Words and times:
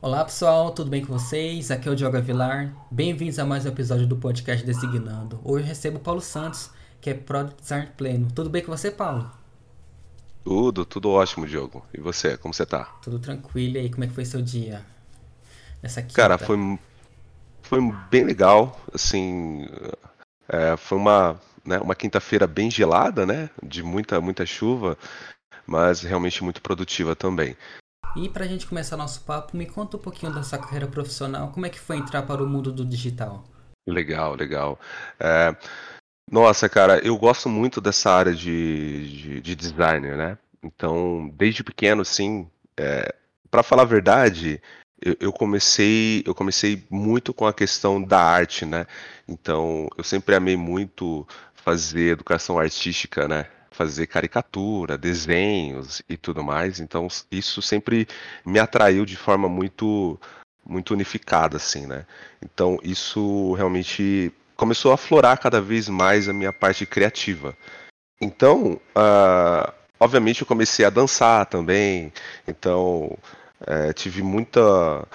Olá 0.00 0.24
pessoal, 0.24 0.70
tudo 0.70 0.88
bem 0.88 1.04
com 1.04 1.12
vocês? 1.12 1.72
Aqui 1.72 1.88
é 1.88 1.90
o 1.90 1.96
Diogo 1.96 2.22
Vilar. 2.22 2.72
Bem-vindos 2.88 3.36
a 3.40 3.44
mais 3.44 3.66
um 3.66 3.68
episódio 3.68 4.06
do 4.06 4.14
podcast 4.14 4.64
Designando. 4.64 5.40
Hoje 5.42 5.64
eu 5.64 5.68
recebo 5.68 5.96
o 5.96 6.00
Paulo 6.00 6.20
Santos, 6.20 6.70
que 7.00 7.10
é 7.10 7.14
Product 7.14 7.60
Design 7.60 7.88
Pleno. 7.96 8.28
Tudo 8.30 8.48
bem 8.48 8.62
com 8.62 8.70
você, 8.70 8.92
Paulo? 8.92 9.28
Tudo, 10.44 10.86
tudo 10.86 11.10
ótimo, 11.10 11.48
Diogo. 11.48 11.84
E 11.92 12.00
você, 12.00 12.36
como 12.36 12.54
você 12.54 12.64
tá? 12.64 12.84
Tudo 13.02 13.18
tranquilo. 13.18 13.74
E 13.74 13.80
aí, 13.80 13.90
como 13.90 14.04
é 14.04 14.06
que 14.06 14.14
foi 14.14 14.24
seu 14.24 14.40
dia? 14.40 14.86
Nessa 15.82 16.00
quinta? 16.00 16.14
Cara, 16.14 16.38
foi, 16.38 16.56
foi 17.62 17.80
bem 18.08 18.22
legal. 18.22 18.80
Assim, 18.94 19.66
é, 20.48 20.76
foi 20.76 20.96
uma, 20.96 21.40
né, 21.64 21.80
uma 21.80 21.96
quinta-feira 21.96 22.46
bem 22.46 22.70
gelada, 22.70 23.26
né? 23.26 23.50
De 23.60 23.82
muita, 23.82 24.20
muita 24.20 24.46
chuva, 24.46 24.96
mas 25.66 26.02
realmente 26.02 26.44
muito 26.44 26.62
produtiva 26.62 27.16
também. 27.16 27.56
E 28.16 28.28
para 28.28 28.44
a 28.44 28.48
gente 28.48 28.66
começar 28.66 28.96
nosso 28.96 29.22
papo, 29.22 29.56
me 29.56 29.66
conta 29.66 29.96
um 29.96 30.00
pouquinho 30.00 30.32
da 30.32 30.42
sua 30.42 30.58
carreira 30.58 30.86
profissional. 30.86 31.50
Como 31.52 31.66
é 31.66 31.68
que 31.68 31.78
foi 31.78 31.96
entrar 31.96 32.22
para 32.22 32.42
o 32.42 32.48
mundo 32.48 32.72
do 32.72 32.84
digital? 32.84 33.44
Legal, 33.86 34.34
legal. 34.34 34.78
É, 35.20 35.54
nossa, 36.30 36.68
cara, 36.68 36.98
eu 36.98 37.16
gosto 37.16 37.48
muito 37.48 37.80
dessa 37.80 38.10
área 38.10 38.34
de, 38.34 39.10
de, 39.10 39.40
de 39.40 39.54
designer, 39.54 40.16
né? 40.16 40.38
Então, 40.62 41.30
desde 41.34 41.64
pequeno, 41.64 42.04
sim, 42.04 42.48
é, 42.76 43.14
para 43.50 43.62
falar 43.62 43.82
a 43.82 43.86
verdade, 43.86 44.60
eu, 45.00 45.16
eu, 45.20 45.32
comecei 45.32 46.22
eu 46.26 46.34
comecei 46.34 46.84
muito 46.90 47.32
com 47.32 47.46
a 47.46 47.52
questão 47.52 48.02
da 48.02 48.20
arte, 48.20 48.66
né? 48.66 48.86
Então, 49.26 49.88
eu 49.96 50.04
sempre 50.04 50.34
amei 50.34 50.56
muito 50.56 51.26
fazer 51.54 52.12
educação 52.12 52.58
artística, 52.58 53.28
né? 53.28 53.46
Fazer 53.70 54.06
caricatura, 54.06 54.98
desenhos 54.98 56.02
e 56.08 56.16
tudo 56.16 56.42
mais. 56.42 56.80
Então 56.80 57.08
isso 57.30 57.62
sempre 57.62 58.06
me 58.44 58.58
atraiu 58.58 59.04
de 59.04 59.16
forma 59.16 59.48
muito 59.48 60.18
muito 60.64 60.92
unificada 60.92 61.56
assim, 61.56 61.86
né? 61.86 62.04
Então 62.42 62.78
isso 62.82 63.54
realmente 63.54 64.32
começou 64.56 64.90
a 64.90 64.94
aflorar 64.94 65.38
cada 65.38 65.60
vez 65.60 65.88
mais 65.88 66.28
a 66.28 66.32
minha 66.32 66.52
parte 66.52 66.84
criativa. 66.84 67.56
Então, 68.20 68.80
uh, 68.96 69.72
obviamente 70.00 70.42
eu 70.42 70.46
comecei 70.46 70.84
a 70.84 70.90
dançar 70.90 71.46
também. 71.46 72.12
Então 72.46 73.16
uh, 73.62 73.92
tive 73.94 74.22
muita 74.22 75.06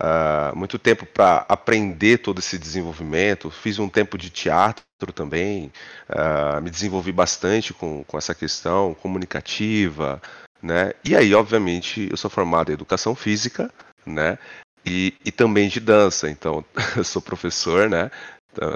uh, 0.00 0.56
muito 0.56 0.78
tempo 0.78 1.06
para 1.06 1.44
aprender 1.48 2.18
todo 2.18 2.38
esse 2.38 2.58
desenvolvimento. 2.58 3.50
Fiz 3.50 3.78
um 3.78 3.88
tempo 3.88 4.16
de 4.16 4.30
teatro 4.30 5.12
também, 5.14 5.72
uh, 6.08 6.60
me 6.60 6.70
desenvolvi 6.70 7.12
bastante 7.12 7.74
com, 7.74 8.04
com 8.04 8.18
essa 8.18 8.34
questão 8.34 8.94
comunicativa, 8.94 10.20
né? 10.62 10.92
E 11.04 11.14
aí, 11.14 11.34
obviamente, 11.34 12.08
eu 12.10 12.16
sou 12.16 12.30
formado 12.30 12.70
em 12.70 12.74
educação 12.74 13.14
física, 13.14 13.70
né? 14.04 14.38
E, 14.84 15.14
e 15.24 15.32
também 15.32 15.68
de 15.68 15.80
dança. 15.80 16.30
Então, 16.30 16.64
eu 16.96 17.04
sou 17.04 17.20
professor, 17.20 17.88
né? 17.88 18.10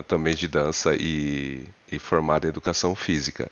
Também 0.06 0.34
de 0.34 0.46
dança 0.46 0.94
e, 0.94 1.66
e 1.90 1.98
formado 1.98 2.44
em 2.44 2.50
educação 2.50 2.94
física. 2.94 3.50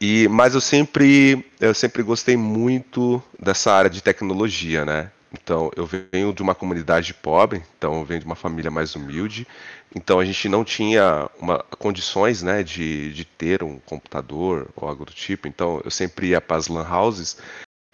E, 0.00 0.26
mas 0.28 0.54
eu 0.54 0.60
sempre, 0.60 1.46
eu 1.60 1.74
sempre 1.74 2.02
gostei 2.02 2.36
muito 2.36 3.22
dessa 3.38 3.70
área 3.72 3.90
de 3.90 4.02
tecnologia, 4.02 4.84
né? 4.84 5.12
Então, 5.32 5.70
eu 5.74 5.86
venho 5.86 6.32
de 6.32 6.42
uma 6.42 6.54
comunidade 6.54 7.14
pobre, 7.14 7.62
então 7.78 8.00
eu 8.00 8.04
venho 8.04 8.20
de 8.20 8.26
uma 8.26 8.34
família 8.34 8.70
mais 8.70 8.94
humilde. 8.94 9.46
Então, 9.94 10.20
a 10.20 10.24
gente 10.24 10.48
não 10.48 10.64
tinha 10.64 11.28
uma, 11.38 11.58
condições 11.78 12.42
né, 12.42 12.62
de, 12.62 13.12
de 13.12 13.24
ter 13.24 13.62
um 13.62 13.78
computador 13.78 14.68
ou 14.76 14.88
algo 14.88 15.04
do 15.04 15.12
tipo. 15.12 15.48
Então, 15.48 15.80
eu 15.84 15.90
sempre 15.90 16.28
ia 16.28 16.40
para 16.40 16.56
as 16.56 16.68
lan 16.68 16.86
houses 16.86 17.38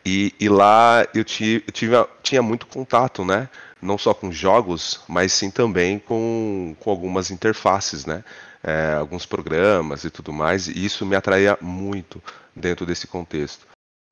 e, 0.05 0.34
e 0.41 0.48
lá 0.48 1.06
eu, 1.14 1.22
tive, 1.22 1.64
eu 1.67 1.72
tive, 1.72 1.95
tinha 2.22 2.42
muito 2.42 2.67
contato, 2.67 3.25
né? 3.25 3.48
Não 3.80 3.98
só 3.98 4.14
com 4.14 4.33
jogos, 4.33 5.00
mas 5.06 5.33
sim 5.33 5.50
também 5.50 5.98
com, 5.98 6.75
com 6.80 6.91
algumas 6.91 7.30
interfaces, 7.30 8.07
né? 8.07 8.24
É, 8.62 8.95
alguns 8.95 9.27
programas 9.27 10.05
e 10.05 10.11
tudo 10.11 10.33
mais. 10.33 10.67
E 10.67 10.85
isso 10.85 11.07
me 11.07 11.14
atraía 11.14 11.58
muito 11.61 12.23
dentro 12.57 12.86
desse 12.86 13.07
contexto. 13.07 13.67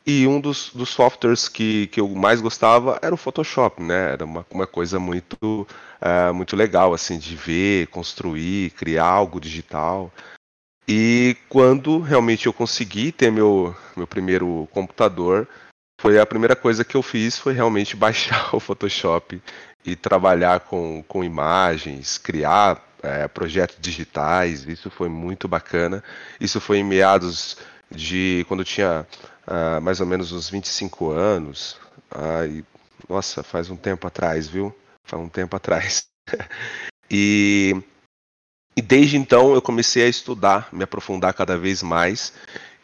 E 0.07 0.25
um 0.29 0.41
dos, 0.41 0.71
dos 0.73 0.91
softwares 0.91 1.49
que, 1.49 1.89
que 1.89 2.01
eu 2.01 2.09
mais 2.09 2.41
gostava 2.41 2.97
era 3.03 3.13
o 3.13 3.19
Photoshop, 3.19 3.83
né? 3.83 4.13
Era 4.13 4.25
uma, 4.25 4.47
uma 4.53 4.67
coisa 4.67 5.01
muito, 5.01 5.67
uh, 6.01 6.33
muito 6.33 6.55
legal, 6.55 6.95
assim, 6.95 7.19
de 7.19 7.35
ver, 7.35 7.89
construir, 7.89 8.71
criar 8.71 9.05
algo 9.05 9.41
digital. 9.41 10.13
E 10.89 11.37
quando 11.49 11.99
realmente 11.99 12.47
eu 12.47 12.53
consegui 12.53 13.11
ter 13.11 13.33
meu, 13.33 13.75
meu 13.97 14.07
primeiro 14.07 14.69
computador, 14.71 15.49
foi 16.01 16.21
a 16.21 16.27
primeira 16.27 16.55
coisa 16.55 16.85
que 16.85 16.97
eu 16.97 17.03
fiz 17.03 17.37
foi 17.37 17.53
realmente 17.53 17.97
baixar 17.99 18.55
o 18.55 18.61
Photoshop 18.61 19.43
e 19.85 19.97
trabalhar 19.97 20.61
com, 20.61 21.03
com 21.09 21.25
imagens, 21.25 22.17
criar 22.17 22.81
é, 23.03 23.27
projetos 23.27 23.79
digitais. 23.81 24.65
Isso 24.69 24.89
foi 24.89 25.09
muito 25.09 25.49
bacana. 25.49 26.05
Isso 26.41 26.61
foi 26.61 26.79
em 26.79 26.85
meados 26.85 27.57
de 27.91 28.45
quando 28.49 28.61
eu 28.61 28.65
tinha 28.65 29.07
mais 29.83 30.01
ou 30.01 30.07
menos 30.07 30.33
uns 30.33 30.49
25 30.49 31.11
anos. 31.11 31.79
Uh, 32.13 32.65
nossa, 33.09 33.43
faz 33.43 33.71
um 33.71 33.77
tempo 33.77 34.07
atrás, 34.07 34.49
viu? 34.49 34.75
Faz 35.05 35.23
um 35.23 35.29
tempo 35.29 35.55
atrás. 35.55 36.07
e, 37.11 37.75
e 38.77 38.83
desde 38.83 39.17
então 39.17 39.55
eu 39.55 39.63
comecei 39.63 40.05
a 40.05 40.09
estudar, 40.09 40.69
me 40.73 40.85
aprofundar 40.85 41.33
cada 41.35 41.57
vez 41.57 41.83
mais. 41.83 42.33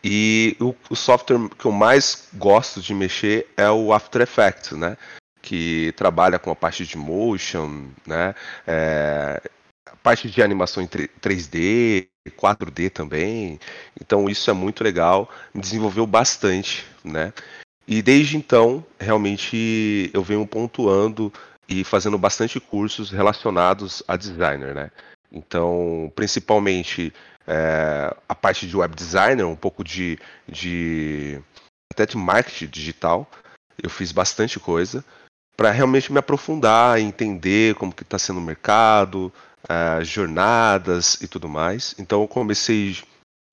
E 0.05 0.57
o, 0.61 0.75
o, 0.91 0.97
software 0.97 1.49
que 1.57 1.65
eu 1.65 1.73
mais 1.73 2.29
gosto 2.35 2.81
de 2.81 2.93
mexer 2.93 3.47
é 3.57 3.71
o 3.71 3.93
After 3.93 4.21
Effects, 4.21 4.73
né? 4.73 4.97
Que 5.41 5.93
trabalha 5.97 6.39
com 6.39 6.51
a 6.51 6.57
parte 6.57 6.85
de 6.85 6.97
motion, 6.97 7.89
né? 8.05 8.35
É, 8.67 9.41
a 9.87 9.97
parte 9.97 10.29
de 10.29 10.43
animação 10.43 10.83
em 10.83 10.89
3D, 10.89 12.09
4D 12.31 12.91
também. 12.91 13.59
Então 14.01 14.29
isso 14.29 14.51
é 14.51 14.53
muito 14.53 14.85
legal, 14.85 15.31
me 15.53 15.61
desenvolveu 15.61 16.07
bastante, 16.07 16.85
né? 17.05 17.33
E 17.87 18.01
desde 18.01 18.37
então, 18.37 18.85
realmente 18.99 20.11
eu 20.15 20.23
venho 20.23 20.47
pontuando 20.47 21.33
e 21.69 21.83
fazendo 21.85 22.17
bastante 22.17 22.61
cursos 22.61 23.11
relacionados 23.11 24.03
a 24.07 24.17
designer, 24.17 24.75
né? 24.75 24.91
Então, 25.33 26.13
principalmente 26.15 27.13
é, 27.47 28.15
a 28.29 28.35
parte 28.35 28.67
de 28.67 28.77
web 28.77 28.95
designer, 28.95 29.45
um 29.45 29.57
pouco 29.57 29.83
de, 29.83 30.19
de 30.47 31.41
até 31.93 32.07
de 32.07 32.17
marketing 32.17 32.67
digital. 32.67 33.29
Eu 33.83 33.91
fiz 33.91 34.13
bastante 34.13 34.61
coisa 34.61 35.05
para 35.57 35.71
realmente 35.71 36.13
me 36.13 36.19
aprofundar, 36.19 37.01
entender 37.01 37.75
como 37.75 37.93
que 37.93 38.03
está 38.03 38.19
sendo 38.19 38.39
o 38.39 38.43
mercado, 38.43 39.33
uh, 39.65 40.05
jornadas 40.05 41.21
e 41.21 41.29
tudo 41.29 41.49
mais. 41.49 41.95
Então 41.99 42.23
eu 42.23 42.29
comecei 42.29 42.97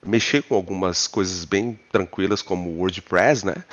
a 0.03 0.09
mexer 0.09 0.43
com 0.43 0.55
algumas 0.55 1.07
coisas 1.07 1.45
bem 1.45 1.79
tranquilas 1.91 2.41
como 2.41 2.77
WordPress, 2.77 3.45
né? 3.45 3.63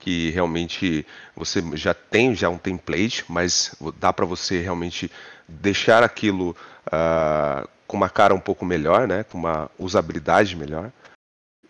Que 0.00 0.30
realmente 0.30 1.06
você 1.34 1.62
já 1.74 1.94
tem 1.94 2.34
já 2.34 2.48
um 2.48 2.58
template, 2.58 3.24
mas 3.28 3.74
dá 3.98 4.12
para 4.12 4.26
você 4.26 4.60
realmente 4.60 5.10
deixar 5.48 6.02
aquilo 6.02 6.56
uh, 6.86 7.68
com 7.86 7.96
uma 7.96 8.10
cara 8.10 8.34
um 8.34 8.40
pouco 8.40 8.64
melhor, 8.64 9.06
né? 9.06 9.24
Com 9.24 9.38
uma 9.38 9.70
usabilidade 9.78 10.56
melhor. 10.56 10.92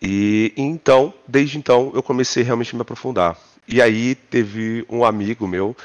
E 0.01 0.53
então, 0.57 1.13
desde 1.27 1.57
então, 1.57 1.91
eu 1.95 2.03
comecei 2.03 2.43
realmente 2.43 2.73
a 2.73 2.77
me 2.77 2.81
aprofundar. 2.81 3.37
E 3.67 3.81
aí 3.81 4.15
teve 4.15 4.85
um 4.89 5.03
amigo 5.03 5.47
meu 5.47 5.75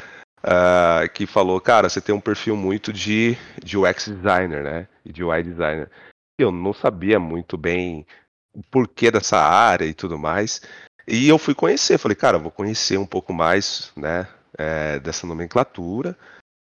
uh, 0.45 1.09
que 1.13 1.27
falou, 1.27 1.61
cara, 1.61 1.89
você 1.89 2.01
tem 2.01 2.15
um 2.15 2.21
perfil 2.21 2.57
muito 2.57 2.93
de, 2.93 3.37
de 3.63 3.77
UX 3.77 4.09
designer, 4.09 4.63
né? 4.63 4.89
E 5.05 5.13
de 5.13 5.23
UI 5.23 5.43
designer. 5.43 5.91
Eu 6.39 6.51
não 6.51 6.73
sabia 6.73 7.19
muito 7.19 7.57
bem 7.57 8.07
o 8.53 8.63
porquê 8.63 9.11
dessa 9.11 9.39
área 9.39 9.85
e 9.85 9.95
tudo 9.95 10.19
mais. 10.19 10.63
E 11.07 11.29
eu 11.29 11.39
fui 11.39 11.55
conhecer, 11.55 11.99
falei, 11.99 12.15
cara, 12.15 12.39
vou 12.39 12.51
conhecer 12.51 12.99
um 12.99 13.07
pouco 13.07 13.33
mais, 13.33 13.93
né, 13.97 14.29
é, 14.57 14.99
dessa 15.01 15.27
nomenclatura. 15.27 16.17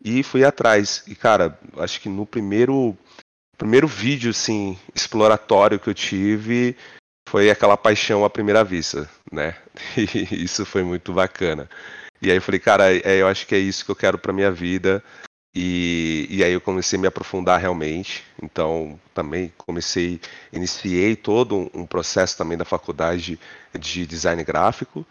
E 0.05 0.23
fui 0.23 0.45
atrás. 0.45 1.05
E, 1.07 1.15
cara, 1.15 1.59
acho 1.79 2.01
que 2.01 2.09
no 2.09 2.27
primeiro, 2.27 2.97
primeiro 3.57 3.87
vídeo, 3.87 4.31
assim, 4.31 4.77
exploratório 4.95 5.79
que 5.79 5.89
eu 5.89 5.95
tive, 5.95 6.77
foi 7.29 7.51
aquela 7.51 7.77
paixão 7.77 8.25
à 8.25 8.31
primeira 8.31 8.65
vista, 8.65 9.09
né? 9.31 9.57
E 9.97 10.45
isso 10.45 10.67
foi 10.67 10.83
muito 10.83 11.13
bacana. 11.13 11.69
E 12.23 12.31
aí 12.31 12.37
eu 12.37 12.43
falei, 12.43 12.61
cara, 12.61 12.97
é, 12.97 13.21
eu 13.21 13.27
acho 13.27 13.47
que 13.47 13.55
é 13.55 13.59
isso 13.59 13.85
que 13.85 13.91
eu 13.91 13.97
quero 13.97 14.17
para 14.17 14.33
minha 14.33 14.51
vida. 14.53 15.03
E, 15.55 16.27
e 16.31 16.43
aí 16.43 16.53
eu 16.53 16.61
comecei 16.61 16.99
a 16.99 17.03
me 17.03 17.09
aprofundar 17.09 17.61
realmente. 17.61 18.25
Então, 18.41 18.99
também 19.13 19.53
comecei, 19.59 20.21
iniciei 20.53 21.17
todo 21.17 21.57
um, 21.57 21.71
um 21.75 21.87
processo 21.87 22.39
também 22.39 22.57
da 22.57 22.65
faculdade 22.65 23.39
de 23.79 24.07
design 24.07 24.43
gráfico, 24.45 25.05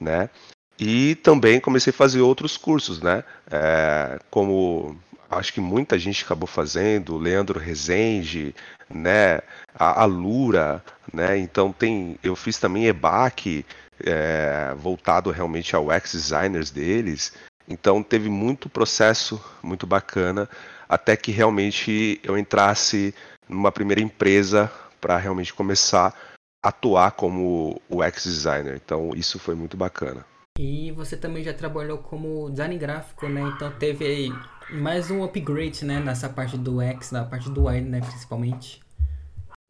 né? 0.00 0.30
E 0.78 1.14
também 1.16 1.60
comecei 1.60 1.92
a 1.92 1.94
fazer 1.94 2.22
outros 2.22 2.56
cursos, 2.56 3.00
né? 3.00 3.22
É, 3.50 4.18
como 4.30 4.98
acho 5.30 5.52
que 5.52 5.60
muita 5.60 5.98
gente 5.98 6.24
acabou 6.24 6.46
fazendo, 6.46 7.18
Leandro 7.18 7.60
Rezende, 7.60 8.54
né? 8.88 9.40
A, 9.74 10.02
a 10.02 10.04
Lura, 10.06 10.82
né? 11.12 11.38
Então 11.38 11.72
tem, 11.72 12.18
eu 12.22 12.34
fiz 12.34 12.58
também 12.58 12.86
EBAC, 12.86 13.64
é, 14.00 14.74
voltado 14.76 15.30
realmente 15.30 15.74
ao 15.74 15.88
UX 15.88 16.12
designers 16.12 16.70
deles. 16.70 17.32
Então 17.68 18.02
teve 18.02 18.28
muito 18.28 18.68
processo, 18.68 19.42
muito 19.62 19.86
bacana, 19.86 20.48
até 20.88 21.16
que 21.16 21.32
realmente 21.32 22.20
eu 22.22 22.36
entrasse 22.36 23.14
numa 23.48 23.72
primeira 23.72 24.00
empresa 24.00 24.70
para 25.00 25.16
realmente 25.16 25.52
começar 25.52 26.14
a 26.62 26.68
atuar 26.68 27.12
como 27.12 27.80
UX 27.88 28.24
designer. 28.24 28.80
Então 28.84 29.10
isso 29.14 29.38
foi 29.38 29.54
muito 29.54 29.76
bacana. 29.76 30.24
E 30.58 30.92
você 30.92 31.16
também 31.16 31.42
já 31.42 31.52
trabalhou 31.52 31.98
como 31.98 32.48
design 32.50 32.78
gráfico, 32.78 33.28
né? 33.28 33.40
Então 33.56 33.72
teve 33.72 34.32
mais 34.70 35.10
um 35.10 35.24
upgrade, 35.24 35.84
né, 35.84 36.00
nessa 36.00 36.28
parte 36.28 36.56
do 36.56 36.78
UX, 36.78 37.10
na 37.10 37.24
parte 37.24 37.50
do 37.50 37.64
UI, 37.64 37.80
né, 37.80 38.00
principalmente. 38.00 38.80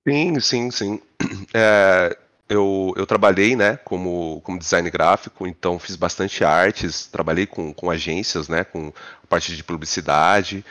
Sim, 0.07 0.39
sim, 0.41 0.71
sim. 0.71 1.01
É, 1.55 2.17
eu, 2.49 2.93
eu 2.97 3.07
trabalhei, 3.07 3.57
né, 3.57 3.77
como, 3.79 4.41
como 4.43 4.59
design 4.59 4.89
gráfico, 4.91 5.47
então 5.47 5.79
fiz 5.79 5.97
bastante 5.97 6.45
artes, 6.45 7.07
trabalhei 7.07 7.47
com, 7.47 7.73
com 7.73 7.91
agências, 7.91 8.49
né, 8.49 8.65
com 8.65 8.93
a 9.23 9.27
parte 9.27 9.57
de 9.57 9.65
publicidade, 9.65 10.65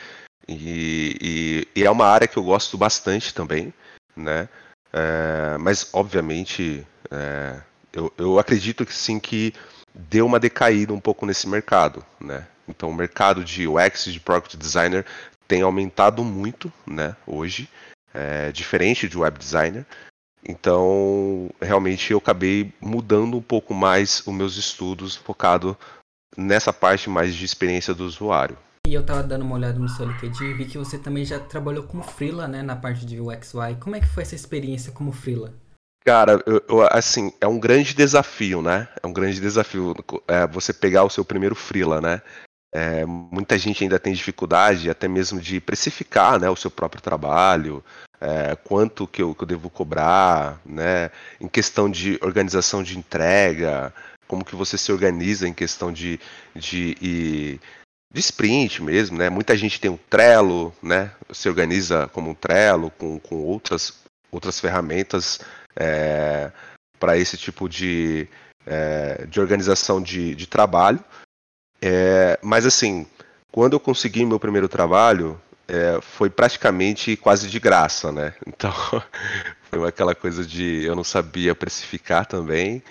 e, 0.46 1.66
e, 1.74 1.80
e 1.80 1.84
é 1.84 1.90
uma 1.90 2.06
área 2.06 2.28
que 2.28 2.36
eu 2.36 2.44
gosto 2.44 2.78
bastante 2.78 3.34
também, 3.34 3.72
né, 4.16 4.48
é, 4.92 5.58
mas 5.58 5.88
obviamente 5.92 6.86
é, 7.10 7.60
eu, 7.92 8.12
eu 8.16 8.38
acredito 8.38 8.86
que 8.86 8.94
sim 8.94 9.18
que 9.18 9.52
deu 9.92 10.26
uma 10.26 10.38
decaída 10.38 10.92
um 10.92 11.00
pouco 11.00 11.26
nesse 11.26 11.48
mercado, 11.48 12.04
né, 12.20 12.46
então 12.68 12.88
o 12.88 12.94
mercado 12.94 13.44
de 13.44 13.66
UX, 13.66 14.04
de 14.04 14.20
Product 14.20 14.56
Designer 14.56 15.04
tem 15.48 15.62
aumentado 15.62 16.22
muito, 16.22 16.72
né, 16.86 17.16
hoje, 17.26 17.68
é, 18.14 18.52
diferente 18.52 19.08
de 19.08 19.18
web 19.18 19.36
designer, 19.36 19.84
então, 20.46 21.48
realmente 21.60 22.12
eu 22.12 22.18
acabei 22.18 22.72
mudando 22.80 23.36
um 23.36 23.42
pouco 23.42 23.72
mais 23.72 24.22
os 24.26 24.34
meus 24.34 24.56
estudos 24.56 25.16
focado 25.16 25.76
nessa 26.36 26.72
parte 26.72 27.08
mais 27.08 27.34
de 27.34 27.44
experiência 27.44 27.94
do 27.94 28.04
usuário. 28.04 28.56
E 28.86 28.92
eu 28.92 29.04
tava 29.04 29.22
dando 29.22 29.42
uma 29.42 29.54
olhada 29.54 29.78
no 29.78 29.88
seu 29.88 30.06
LinkedIn 30.06 30.44
e 30.44 30.54
vi 30.54 30.66
que 30.66 30.76
você 30.76 30.98
também 30.98 31.24
já 31.24 31.40
trabalhou 31.40 31.84
como 31.84 32.02
freela, 32.02 32.46
né, 32.46 32.62
na 32.62 32.76
parte 32.76 33.06
de 33.06 33.18
UX/UI. 33.18 33.76
Como 33.76 33.96
é 33.96 34.00
que 34.00 34.08
foi 34.08 34.22
essa 34.22 34.34
experiência 34.34 34.92
como 34.92 35.10
freela? 35.10 35.54
Cara, 36.04 36.38
eu, 36.44 36.62
eu, 36.68 36.82
assim, 36.90 37.32
é 37.40 37.46
um 37.46 37.58
grande 37.58 37.94
desafio, 37.94 38.60
né? 38.60 38.86
É 39.02 39.06
um 39.06 39.12
grande 39.12 39.40
desafio 39.40 39.94
é, 40.28 40.46
você 40.46 40.70
pegar 40.70 41.02
o 41.02 41.08
seu 41.08 41.24
primeiro 41.24 41.54
freela, 41.54 41.98
né? 41.98 42.20
É, 42.76 43.06
muita 43.06 43.56
gente 43.56 43.84
ainda 43.84 44.00
tem 44.00 44.12
dificuldade 44.12 44.90
até 44.90 45.06
mesmo 45.06 45.40
de 45.40 45.60
precificar 45.60 46.40
né, 46.40 46.50
o 46.50 46.56
seu 46.56 46.72
próprio 46.72 47.00
trabalho, 47.00 47.84
é, 48.20 48.56
quanto 48.56 49.06
que 49.06 49.22
eu, 49.22 49.32
que 49.32 49.44
eu, 49.44 49.46
devo 49.46 49.70
cobrar, 49.70 50.60
né? 50.66 51.10
Em 51.40 51.46
questão 51.46 51.88
de 51.88 52.18
organização 52.20 52.82
de 52.82 52.98
entrega, 52.98 53.94
como 54.26 54.44
que 54.44 54.56
você 54.56 54.76
se 54.76 54.90
organiza 54.90 55.46
em 55.46 55.52
questão 55.52 55.92
de, 55.92 56.18
de, 56.52 56.94
de, 56.94 57.60
de 58.12 58.20
sprint 58.20 58.82
mesmo, 58.82 59.18
né? 59.18 59.30
Muita 59.30 59.56
gente 59.56 59.80
tem 59.80 59.90
um 59.90 59.98
Trello, 60.10 60.74
né? 60.82 61.12
Se 61.32 61.48
organiza 61.48 62.08
como 62.08 62.30
um 62.30 62.34
Trello, 62.34 62.90
com, 62.90 63.20
com 63.20 63.36
outras, 63.36 64.00
outras 64.32 64.58
ferramentas 64.58 65.38
é, 65.76 66.50
para 66.98 67.16
esse 67.18 67.36
tipo 67.36 67.68
de, 67.68 68.26
é, 68.66 69.26
de 69.26 69.38
organização 69.38 70.00
de, 70.02 70.34
de 70.34 70.46
trabalho. 70.46 71.04
É, 71.86 72.38
mas 72.42 72.64
assim, 72.64 73.06
quando 73.52 73.74
eu 73.74 73.80
consegui 73.80 74.24
meu 74.24 74.40
primeiro 74.40 74.70
trabalho, 74.70 75.38
é, 75.68 76.00
foi 76.00 76.30
praticamente 76.30 77.14
quase 77.14 77.46
de 77.48 77.60
graça, 77.60 78.10
né? 78.10 78.34
Então 78.48 78.72
foi 79.70 79.86
aquela 79.86 80.14
coisa 80.14 80.44
de 80.46 80.82
eu 80.84 80.94
não 80.94 81.04
sabia 81.04 81.54
precificar 81.54 82.24
também, 82.24 82.82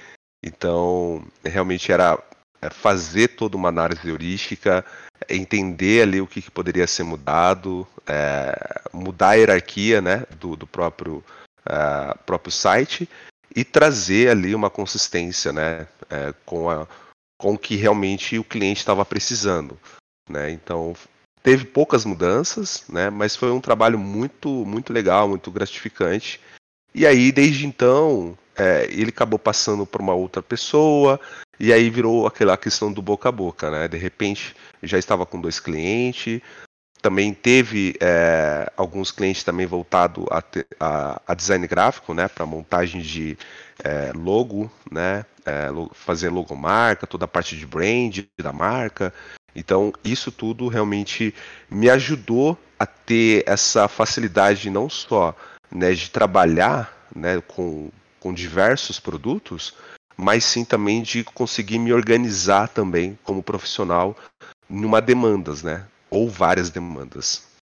então 0.45 1.25
realmente 1.43 1.91
era 1.91 2.19
é, 2.61 2.69
fazer 2.69 3.29
toda 3.29 3.57
uma 3.57 3.69
análise 3.69 4.07
heurística, 4.07 4.85
entender 5.27 6.03
ali 6.03 6.21
o 6.21 6.27
que, 6.27 6.41
que 6.41 6.51
poderia 6.51 6.85
ser 6.85 7.03
mudado, 7.03 7.87
é, 8.05 8.81
mudar 8.93 9.29
a 9.29 9.33
hierarquia 9.33 10.01
né, 10.01 10.23
do, 10.39 10.55
do 10.55 10.67
próprio, 10.67 11.23
uh, 11.67 12.17
próprio 12.25 12.51
site 12.51 13.09
e 13.55 13.63
trazer 13.63 14.29
ali 14.29 14.53
uma 14.53 14.69
consistência 14.69 15.51
né, 15.51 15.87
é, 16.09 16.33
com, 16.45 16.69
a, 16.69 16.87
com 17.43 17.55
o 17.55 17.57
que 17.57 17.75
realmente 17.75 18.39
o 18.39 18.43
cliente 18.43 18.79
estava 18.79 19.03
precisando. 19.03 19.77
Né? 20.29 20.49
Então 20.51 20.93
teve 21.43 21.65
poucas 21.65 22.05
mudanças, 22.05 22.85
né? 22.87 23.09
Mas 23.09 23.35
foi 23.35 23.51
um 23.51 23.59
trabalho 23.59 23.99
muito, 23.99 24.47
muito 24.65 24.93
legal, 24.93 25.27
muito 25.27 25.51
gratificante. 25.51 26.39
E 26.95 27.05
aí, 27.05 27.33
desde 27.33 27.67
então, 27.67 28.37
é, 28.55 28.85
ele 28.89 29.09
acabou 29.09 29.37
passando 29.37 29.85
para 29.85 30.01
uma 30.01 30.13
outra 30.13 30.41
pessoa, 30.41 31.19
e 31.59 31.73
aí 31.73 31.89
virou 31.89 32.25
aquela 32.25 32.55
questão 32.55 32.93
do 32.93 33.01
boca 33.01 33.27
a 33.27 33.31
boca, 33.31 33.69
né? 33.69 33.89
De 33.89 33.97
repente, 33.97 34.55
já 34.81 34.97
estava 34.97 35.25
com 35.25 35.41
dois 35.41 35.59
clientes, 35.59 36.41
também 37.01 37.33
teve 37.33 37.97
é, 37.99 38.71
alguns 38.77 39.11
clientes 39.11 39.43
também 39.43 39.65
voltado 39.65 40.25
a, 40.31 40.41
a, 40.79 41.21
a 41.27 41.33
design 41.33 41.67
gráfico, 41.67 42.13
né? 42.13 42.29
Para 42.29 42.45
montagem 42.45 43.01
de 43.01 43.37
é, 43.83 44.13
logo, 44.15 44.71
né? 44.89 45.25
É, 45.45 45.67
fazer 45.93 46.29
logomarca, 46.29 47.05
toda 47.05 47.25
a 47.25 47.27
parte 47.27 47.57
de 47.57 47.65
brand 47.65 48.19
da 48.41 48.53
marca. 48.53 49.13
Então, 49.55 49.93
isso 50.03 50.31
tudo 50.31 50.67
realmente 50.67 51.33
me 51.69 51.89
ajudou 51.89 52.57
a 52.79 52.85
ter 52.85 53.43
essa 53.45 53.87
facilidade 53.87 54.69
não 54.69 54.89
só 54.89 55.35
né, 55.71 55.93
de 55.93 56.09
trabalhar 56.09 57.07
né, 57.15 57.41
com, 57.41 57.91
com 58.19 58.33
diversos 58.33 58.99
produtos, 58.99 59.75
mas 60.15 60.43
sim 60.45 60.63
também 60.63 61.01
de 61.01 61.23
conseguir 61.23 61.79
me 61.79 61.93
organizar 61.93 62.67
também 62.67 63.17
como 63.23 63.43
profissional 63.43 64.15
numa 64.69 65.01
demandas, 65.01 65.61
né? 65.61 65.85
Ou 66.09 66.29
várias 66.29 66.69
demandas. 66.69 67.52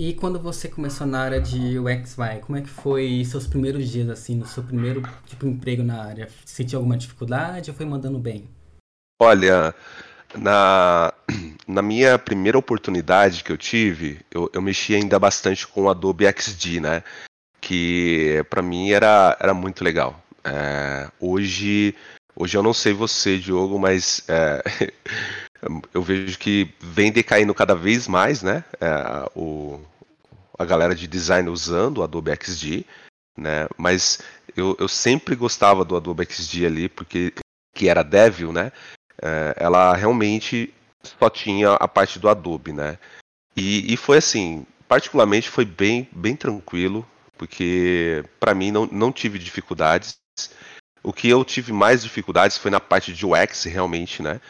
E 0.00 0.14
quando 0.14 0.38
você 0.38 0.68
começou 0.68 1.08
na 1.08 1.20
área 1.22 1.40
de 1.40 1.76
UX 1.76 2.16
UI, 2.16 2.38
como 2.42 2.56
é 2.56 2.62
que 2.62 2.68
foi 2.68 3.24
seus 3.24 3.48
primeiros 3.48 3.90
dias 3.90 4.08
assim, 4.08 4.36
no 4.36 4.46
seu 4.46 4.62
primeiro 4.62 5.02
tipo 5.26 5.44
emprego 5.44 5.82
na 5.82 6.04
área? 6.04 6.28
Sentiu 6.44 6.78
alguma 6.78 6.96
dificuldade 6.96 7.68
ou 7.68 7.76
foi 7.76 7.84
mandando 7.84 8.16
bem? 8.16 8.48
Olha, 9.20 9.74
na, 10.36 11.12
na 11.66 11.82
minha 11.82 12.16
primeira 12.16 12.56
oportunidade 12.56 13.42
que 13.42 13.50
eu 13.50 13.58
tive, 13.58 14.20
eu, 14.30 14.48
eu 14.54 14.62
mexi 14.62 14.94
ainda 14.94 15.18
bastante 15.18 15.66
com 15.66 15.82
o 15.82 15.90
Adobe 15.90 16.32
XD, 16.32 16.78
né? 16.78 17.02
Que 17.60 18.46
para 18.48 18.62
mim 18.62 18.92
era, 18.92 19.36
era 19.40 19.52
muito 19.52 19.82
legal. 19.82 20.22
É, 20.44 21.10
hoje, 21.18 21.92
hoje 22.36 22.56
eu 22.56 22.62
não 22.62 22.72
sei 22.72 22.92
você, 22.92 23.36
Diogo, 23.36 23.80
mas 23.80 24.22
é, 24.28 24.62
eu 25.92 26.02
vejo 26.02 26.38
que 26.38 26.72
vem 26.80 27.10
decaindo 27.10 27.54
cada 27.54 27.74
vez 27.74 28.06
mais, 28.06 28.42
né? 28.42 28.64
É, 28.80 29.30
o, 29.34 29.80
a 30.58 30.64
galera 30.64 30.94
de 30.94 31.06
design 31.06 31.48
usando 31.48 31.98
o 31.98 32.02
Adobe 32.02 32.30
XD, 32.34 32.84
né? 33.36 33.66
Mas 33.76 34.20
eu, 34.56 34.76
eu 34.78 34.88
sempre 34.88 35.34
gostava 35.34 35.84
do 35.84 35.96
Adobe 35.96 36.26
XD 36.28 36.66
ali, 36.66 36.88
porque 36.88 37.32
que 37.74 37.88
era 37.88 38.02
Devil, 38.02 38.52
né? 38.52 38.72
é, 39.22 39.54
ela 39.56 39.94
realmente 39.94 40.72
só 41.02 41.28
tinha 41.28 41.72
a 41.74 41.88
parte 41.88 42.18
do 42.18 42.28
Adobe, 42.28 42.72
né? 42.72 42.98
E, 43.56 43.92
e 43.92 43.96
foi 43.96 44.18
assim, 44.18 44.66
particularmente 44.86 45.48
foi 45.48 45.64
bem, 45.64 46.08
bem 46.12 46.36
tranquilo, 46.36 47.06
porque 47.36 48.24
para 48.38 48.54
mim 48.54 48.70
não, 48.70 48.86
não 48.86 49.12
tive 49.12 49.38
dificuldades. 49.38 50.16
O 51.02 51.12
que 51.12 51.28
eu 51.28 51.44
tive 51.44 51.72
mais 51.72 52.02
dificuldades 52.02 52.58
foi 52.58 52.70
na 52.70 52.80
parte 52.80 53.12
de 53.12 53.24
UX, 53.24 53.64
realmente, 53.64 54.22
né? 54.22 54.40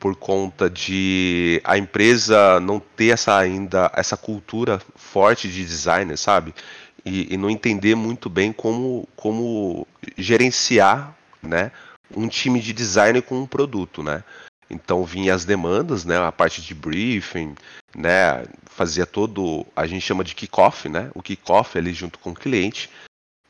Por 0.00 0.16
conta 0.16 0.68
de 0.68 1.60
a 1.62 1.78
empresa 1.78 2.58
não 2.58 2.80
ter 2.80 3.10
essa 3.10 3.38
ainda 3.38 3.92
essa 3.94 4.16
cultura 4.16 4.82
forte 4.96 5.46
de 5.46 5.64
designer, 5.64 6.16
sabe? 6.16 6.52
E, 7.04 7.32
e 7.32 7.36
não 7.36 7.48
entender 7.48 7.94
muito 7.94 8.28
bem 8.28 8.52
como, 8.52 9.08
como 9.14 9.86
gerenciar, 10.18 11.16
né? 11.42 11.70
um 12.14 12.28
time 12.28 12.60
de 12.60 12.72
design 12.72 13.22
com 13.22 13.40
um 13.40 13.46
produto, 13.46 14.02
né? 14.02 14.24
Então 14.68 15.04
vinha 15.04 15.34
as 15.34 15.44
demandas, 15.44 16.04
né? 16.04 16.18
A 16.18 16.32
parte 16.32 16.62
de 16.62 16.74
briefing, 16.74 17.54
né? 17.94 18.44
Fazia 18.66 19.06
todo, 19.06 19.66
a 19.74 19.86
gente 19.86 20.02
chama 20.02 20.24
de 20.24 20.34
kickoff, 20.34 20.88
né? 20.88 21.10
O 21.14 21.22
kickoff 21.22 21.76
ali 21.76 21.92
junto 21.92 22.18
com 22.18 22.30
o 22.30 22.34
cliente 22.34 22.90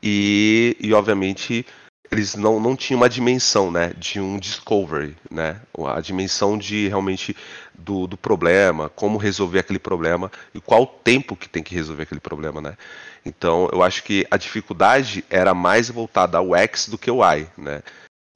e, 0.01 0.75
e 0.79 0.93
obviamente 0.93 1.65
eles 2.09 2.35
não, 2.35 2.59
não 2.59 2.75
tinham 2.75 2.99
uma 2.99 3.09
dimensão, 3.09 3.71
né? 3.71 3.93
De 3.97 4.19
um 4.19 4.37
discovery, 4.37 5.15
né? 5.29 5.61
A 5.87 6.01
dimensão 6.01 6.57
de 6.57 6.87
realmente 6.87 7.35
do, 7.73 8.05
do 8.05 8.17
problema, 8.17 8.89
como 8.89 9.17
resolver 9.17 9.59
aquele 9.59 9.79
problema 9.79 10.31
e 10.53 10.59
qual 10.59 10.83
o 10.83 10.87
tempo 10.87 11.35
que 11.35 11.47
tem 11.47 11.63
que 11.63 11.75
resolver 11.75 12.03
aquele 12.03 12.19
problema, 12.19 12.61
né? 12.61 12.77
Então 13.25 13.69
eu 13.71 13.81
acho 13.83 14.03
que 14.03 14.25
a 14.29 14.37
dificuldade 14.37 15.23
era 15.29 15.53
mais 15.53 15.89
voltada 15.89 16.37
ao 16.37 16.55
X 16.55 16.89
do 16.89 16.97
que 16.97 17.09
ao 17.09 17.23
Y, 17.23 17.47
né? 17.57 17.81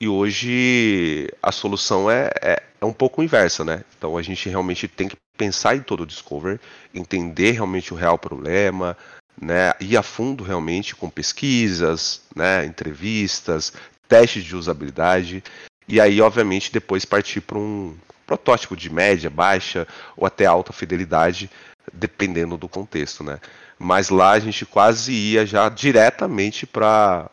E 0.01 0.07
hoje 0.07 1.29
a 1.41 1.51
solução 1.51 2.11
é, 2.11 2.29
é, 2.41 2.63
é, 2.81 2.85
um 2.85 2.93
pouco 2.93 3.23
inversa, 3.23 3.63
né? 3.63 3.83
Então 3.97 4.17
a 4.17 4.21
gente 4.21 4.47
realmente 4.49 4.87
tem 4.87 5.07
que 5.07 5.15
pensar 5.37 5.75
em 5.75 5.81
todo 5.81 6.03
o 6.03 6.05
discover, 6.05 6.59
entender 6.93 7.51
realmente 7.51 7.93
o 7.93 7.97
real 7.97 8.17
problema, 8.17 8.97
né? 9.39 9.73
Ir 9.79 9.97
a 9.97 10.03
fundo 10.03 10.43
realmente 10.43 10.95
com 10.95 11.09
pesquisas, 11.09 12.21
né? 12.35 12.65
Entrevistas, 12.65 13.73
testes 14.07 14.43
de 14.43 14.55
usabilidade 14.55 15.43
e 15.87 16.01
aí 16.01 16.19
obviamente 16.21 16.71
depois 16.71 17.05
partir 17.05 17.41
para 17.41 17.57
um 17.57 17.95
protótipo 18.25 18.75
de 18.75 18.89
média, 18.89 19.29
baixa 19.29 19.87
ou 20.17 20.25
até 20.25 20.45
alta 20.45 20.73
fidelidade, 20.73 21.49
dependendo 21.93 22.57
do 22.57 22.67
contexto, 22.67 23.23
né? 23.23 23.39
Mas 23.77 24.09
lá 24.09 24.31
a 24.31 24.39
gente 24.39 24.65
quase 24.65 25.11
ia 25.11 25.45
já 25.45 25.69
diretamente 25.69 26.65
para 26.65 27.29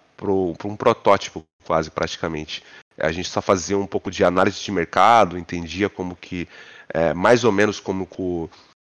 um 0.64 0.76
protótipo, 0.76 1.44
quase 1.64 1.90
praticamente. 1.90 2.62
A 2.99 3.11
gente 3.11 3.28
só 3.28 3.40
fazia 3.40 3.78
um 3.78 3.87
pouco 3.87 4.11
de 4.11 4.23
análise 4.23 4.61
de 4.61 4.71
mercado, 4.71 5.38
entendia 5.38 5.88
como 5.88 6.14
que, 6.14 6.47
é, 6.92 7.14
mais 7.14 7.44
ou 7.44 7.52
menos 7.52 7.80
como 7.80 8.06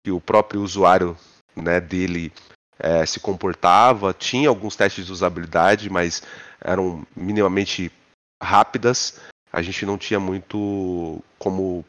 que 0.05 0.11
o 0.11 0.21
próprio 0.21 0.61
usuário 0.61 1.17
né, 1.55 1.81
dele 1.81 2.31
é, 2.79 3.05
se 3.07 3.21
comportava. 3.21 4.13
Tinha 4.13 4.49
alguns 4.49 4.77
testes 4.77 5.07
de 5.07 5.13
usabilidade, 5.13 5.91
mas 5.91 6.23
eram 6.61 7.07
minimamente 7.15 7.91
rápidas. 8.43 9.21
A 9.53 9.63
gente 9.63 9.87
não 9.87 9.97
tinha 9.97 10.21
muito 10.21 11.23
como, 11.39 11.85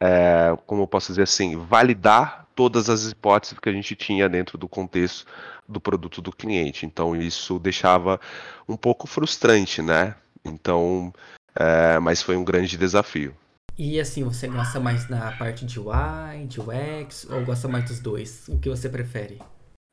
é, 0.00 0.56
como 0.66 0.82
eu 0.82 0.86
posso 0.86 1.08
dizer 1.08 1.22
assim, 1.22 1.56
validar 1.56 2.46
todas 2.54 2.90
as 2.90 3.04
hipóteses 3.10 3.58
que 3.58 3.68
a 3.68 3.72
gente 3.72 3.94
tinha 3.94 4.28
dentro 4.28 4.58
do 4.58 4.68
contexto 4.68 5.26
do 5.68 5.80
produto 5.80 6.20
do 6.20 6.32
cliente. 6.32 6.86
Então 6.86 7.14
isso 7.14 7.58
deixava 7.58 8.20
um 8.68 8.76
pouco 8.76 9.06
frustrante, 9.06 9.82
né? 9.82 10.14
Então, 10.44 11.12
é, 11.54 11.98
mas 11.98 12.22
foi 12.22 12.36
um 12.36 12.44
grande 12.44 12.76
desafio. 12.76 13.34
E 13.76 14.00
assim, 14.00 14.24
você 14.24 14.48
gosta 14.48 14.80
mais 14.80 15.06
da 15.06 15.30
parte 15.32 15.64
de 15.64 15.78
UI, 15.78 16.46
de 16.48 16.60
UX, 16.60 17.28
ou 17.30 17.44
gosta 17.44 17.68
mais 17.68 17.84
dos 17.84 18.00
dois? 18.00 18.48
O 18.48 18.58
que 18.58 18.68
você 18.68 18.88
prefere? 18.88 19.38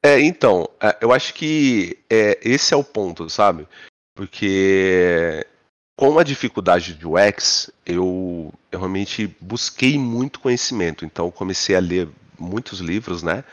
É, 0.05 0.21
então, 0.21 0.69
é, 0.79 0.95
eu 1.01 1.11
acho 1.11 1.33
que 1.33 1.97
é, 2.07 2.37
esse 2.43 2.75
é 2.75 2.77
o 2.77 2.83
ponto, 2.83 3.27
sabe? 3.27 3.67
Porque 4.15 5.43
com 5.97 6.19
a 6.19 6.23
dificuldade 6.23 6.93
de 6.93 7.07
UX, 7.07 7.71
eu, 7.83 8.53
eu 8.71 8.77
realmente 8.77 9.35
busquei 9.41 9.97
muito 9.97 10.39
conhecimento. 10.39 11.03
Então, 11.03 11.31
comecei 11.31 11.75
a 11.75 11.79
ler 11.79 12.07
muitos 12.37 12.81
livros, 12.81 13.23
né? 13.23 13.43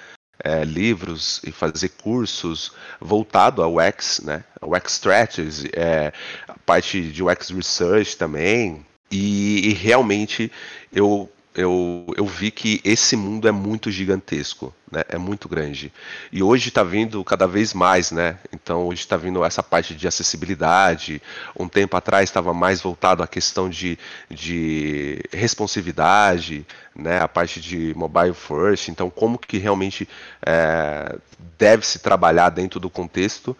É, 0.44 0.62
livros 0.62 1.40
e 1.42 1.50
fazer 1.50 1.88
cursos 1.88 2.72
voltado 3.00 3.62
ao 3.62 3.76
UX, 3.76 4.20
né? 4.20 4.44
UX 4.60 4.92
Strategy, 4.92 5.70
é, 5.72 6.12
a 6.46 6.58
parte 6.66 7.00
de 7.00 7.22
UX 7.22 7.48
Research 7.48 8.14
também. 8.18 8.84
E, 9.10 9.70
e 9.70 9.72
realmente 9.72 10.52
eu 10.92 11.32
eu, 11.54 12.06
eu 12.16 12.24
vi 12.24 12.50
que 12.50 12.80
esse 12.84 13.14
mundo 13.14 13.46
é 13.46 13.52
muito 13.52 13.90
gigantesco, 13.90 14.74
né? 14.90 15.02
É 15.08 15.18
muito 15.18 15.48
grande. 15.48 15.92
E 16.30 16.42
hoje 16.42 16.68
está 16.68 16.82
vindo 16.82 17.22
cada 17.24 17.46
vez 17.46 17.74
mais, 17.74 18.10
né? 18.10 18.38
Então 18.52 18.86
hoje 18.86 19.00
está 19.00 19.16
vindo 19.16 19.44
essa 19.44 19.62
parte 19.62 19.94
de 19.94 20.08
acessibilidade. 20.08 21.20
Um 21.58 21.68
tempo 21.68 21.96
atrás 21.96 22.28
estava 22.28 22.54
mais 22.54 22.80
voltado 22.80 23.22
à 23.22 23.26
questão 23.26 23.68
de, 23.68 23.98
de 24.30 25.20
responsividade, 25.30 26.66
né? 26.96 27.20
A 27.20 27.28
parte 27.28 27.60
de 27.60 27.92
mobile 27.94 28.34
first. 28.34 28.88
Então 28.88 29.10
como 29.10 29.38
que 29.38 29.58
realmente 29.58 30.08
é, 30.44 31.18
deve 31.58 31.86
se 31.86 31.98
trabalhar 31.98 32.48
dentro 32.48 32.80
do 32.80 32.88
contexto, 32.88 33.54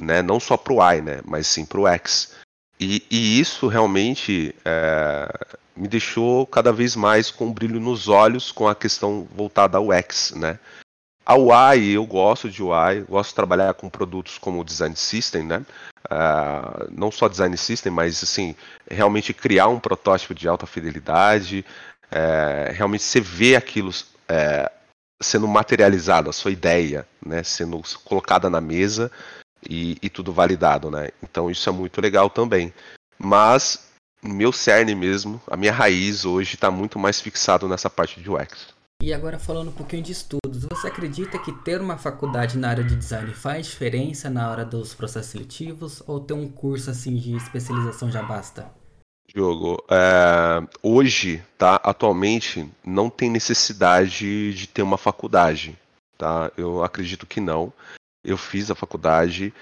né? 0.00 0.22
Não 0.22 0.40
só 0.40 0.56
para 0.56 0.72
o 0.72 0.92
I, 0.92 1.02
né? 1.02 1.20
Mas 1.26 1.46
sim 1.46 1.66
para 1.66 1.80
o 1.80 1.86
X. 1.86 2.32
E, 2.80 3.04
e, 3.10 3.38
isso 3.40 3.68
realmente 3.68 4.54
é, 4.64 5.56
me 5.76 5.88
deixou 5.88 6.46
cada 6.46 6.72
vez 6.72 6.94
mais 6.94 7.30
com 7.30 7.46
um 7.46 7.52
brilho 7.52 7.80
nos 7.80 8.08
olhos 8.08 8.52
com 8.52 8.68
a 8.68 8.74
questão 8.74 9.26
voltada 9.34 9.78
ao 9.78 9.92
X, 9.92 10.32
né? 10.36 10.58
A 11.26 11.36
UI, 11.36 11.92
eu 11.92 12.04
gosto 12.04 12.50
de 12.50 12.62
UI, 12.62 13.00
gosto 13.08 13.30
de 13.30 13.36
trabalhar 13.36 13.72
com 13.74 13.88
produtos 13.88 14.36
como 14.36 14.64
Design 14.64 14.94
System, 14.94 15.44
né? 15.44 15.64
Uh, 16.06 16.86
não 16.90 17.10
só 17.10 17.28
Design 17.28 17.56
System, 17.56 17.90
mas 17.90 18.22
assim, 18.22 18.54
realmente 18.88 19.32
criar 19.32 19.68
um 19.68 19.80
protótipo 19.80 20.34
de 20.34 20.46
alta 20.46 20.66
fidelidade, 20.66 21.64
é, 22.10 22.72
realmente 22.74 23.02
você 23.02 23.20
vê 23.20 23.56
aquilo 23.56 23.90
é, 24.28 24.70
sendo 25.22 25.48
materializado, 25.48 26.28
a 26.28 26.32
sua 26.32 26.50
ideia, 26.50 27.06
né? 27.24 27.42
Sendo 27.42 27.80
colocada 28.04 28.50
na 28.50 28.60
mesa 28.60 29.10
e, 29.68 29.96
e 30.02 30.10
tudo 30.10 30.32
validado, 30.32 30.90
né? 30.90 31.08
Então 31.22 31.50
isso 31.50 31.68
é 31.68 31.72
muito 31.72 32.00
legal 32.02 32.28
também. 32.28 32.72
Mas 33.18 33.93
meu 34.24 34.52
cerne 34.52 34.94
mesmo, 34.94 35.40
a 35.46 35.56
minha 35.56 35.72
raiz 35.72 36.24
hoje 36.24 36.54
está 36.54 36.70
muito 36.70 36.98
mais 36.98 37.20
fixado 37.20 37.68
nessa 37.68 37.90
parte 37.90 38.20
de 38.20 38.30
UX. 38.30 38.74
E 39.02 39.12
agora 39.12 39.38
falando 39.38 39.68
um 39.68 39.74
pouquinho 39.74 40.02
de 40.02 40.12
estudos, 40.12 40.64
você 40.64 40.88
acredita 40.88 41.38
que 41.38 41.52
ter 41.52 41.80
uma 41.80 41.98
faculdade 41.98 42.56
na 42.56 42.70
área 42.70 42.82
de 42.82 42.96
design 42.96 43.34
faz 43.34 43.66
diferença 43.66 44.30
na 44.30 44.50
hora 44.50 44.64
dos 44.64 44.94
processos 44.94 45.30
seletivos 45.30 46.02
ou 46.06 46.20
ter 46.20 46.32
um 46.32 46.48
curso 46.48 46.90
assim 46.90 47.14
de 47.16 47.36
especialização 47.36 48.10
já 48.10 48.22
basta? 48.22 48.70
Diogo, 49.26 49.82
é, 49.90 50.66
hoje, 50.82 51.42
tá, 51.58 51.76
atualmente, 51.82 52.68
não 52.84 53.10
tem 53.10 53.30
necessidade 53.30 54.54
de 54.54 54.66
ter 54.66 54.82
uma 54.82 54.96
faculdade, 54.96 55.76
tá? 56.16 56.50
Eu 56.56 56.84
acredito 56.84 57.26
que 57.26 57.40
não. 57.40 57.72
Eu 58.22 58.38
fiz 58.38 58.70
a 58.70 58.74
faculdade 58.74 59.52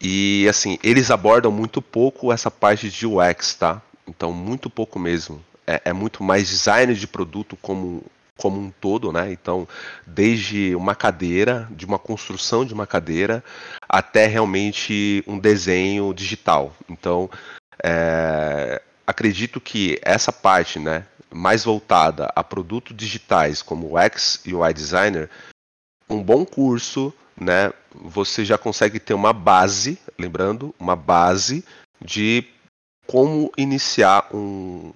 e, 0.00 0.46
assim, 0.48 0.78
eles 0.82 1.10
abordam 1.10 1.50
muito 1.50 1.80
pouco 1.80 2.32
essa 2.32 2.50
parte 2.50 2.90
de 2.90 3.06
UX, 3.06 3.54
tá? 3.54 3.80
Então, 4.06 4.32
muito 4.32 4.68
pouco 4.68 4.98
mesmo. 4.98 5.42
É, 5.66 5.80
é 5.86 5.92
muito 5.92 6.22
mais 6.22 6.48
design 6.48 6.94
de 6.94 7.06
produto 7.06 7.56
como, 7.56 8.04
como 8.36 8.60
um 8.60 8.70
todo, 8.70 9.12
né? 9.12 9.32
Então, 9.32 9.66
desde 10.06 10.74
uma 10.74 10.94
cadeira, 10.94 11.68
de 11.70 11.86
uma 11.86 11.98
construção 11.98 12.64
de 12.64 12.74
uma 12.74 12.86
cadeira, 12.86 13.42
até 13.88 14.26
realmente 14.26 15.22
um 15.26 15.38
desenho 15.38 16.12
digital. 16.12 16.74
Então, 16.88 17.30
é, 17.82 18.82
acredito 19.06 19.60
que 19.60 19.98
essa 20.02 20.32
parte, 20.32 20.78
né, 20.78 21.06
mais 21.30 21.64
voltada 21.64 22.30
a 22.34 22.44
produtos 22.44 22.96
digitais 22.96 23.62
como 23.62 23.92
o 23.92 23.98
X 23.98 24.40
e 24.44 24.54
o 24.54 24.72
Designer, 24.72 25.30
um 26.08 26.22
bom 26.22 26.44
curso, 26.44 27.12
né, 27.40 27.72
você 27.94 28.44
já 28.44 28.58
consegue 28.58 29.00
ter 29.00 29.14
uma 29.14 29.32
base, 29.32 29.98
lembrando, 30.18 30.74
uma 30.78 30.96
base 30.96 31.64
de 32.04 32.44
como 33.06 33.52
iniciar 33.56 34.26
um, 34.32 34.92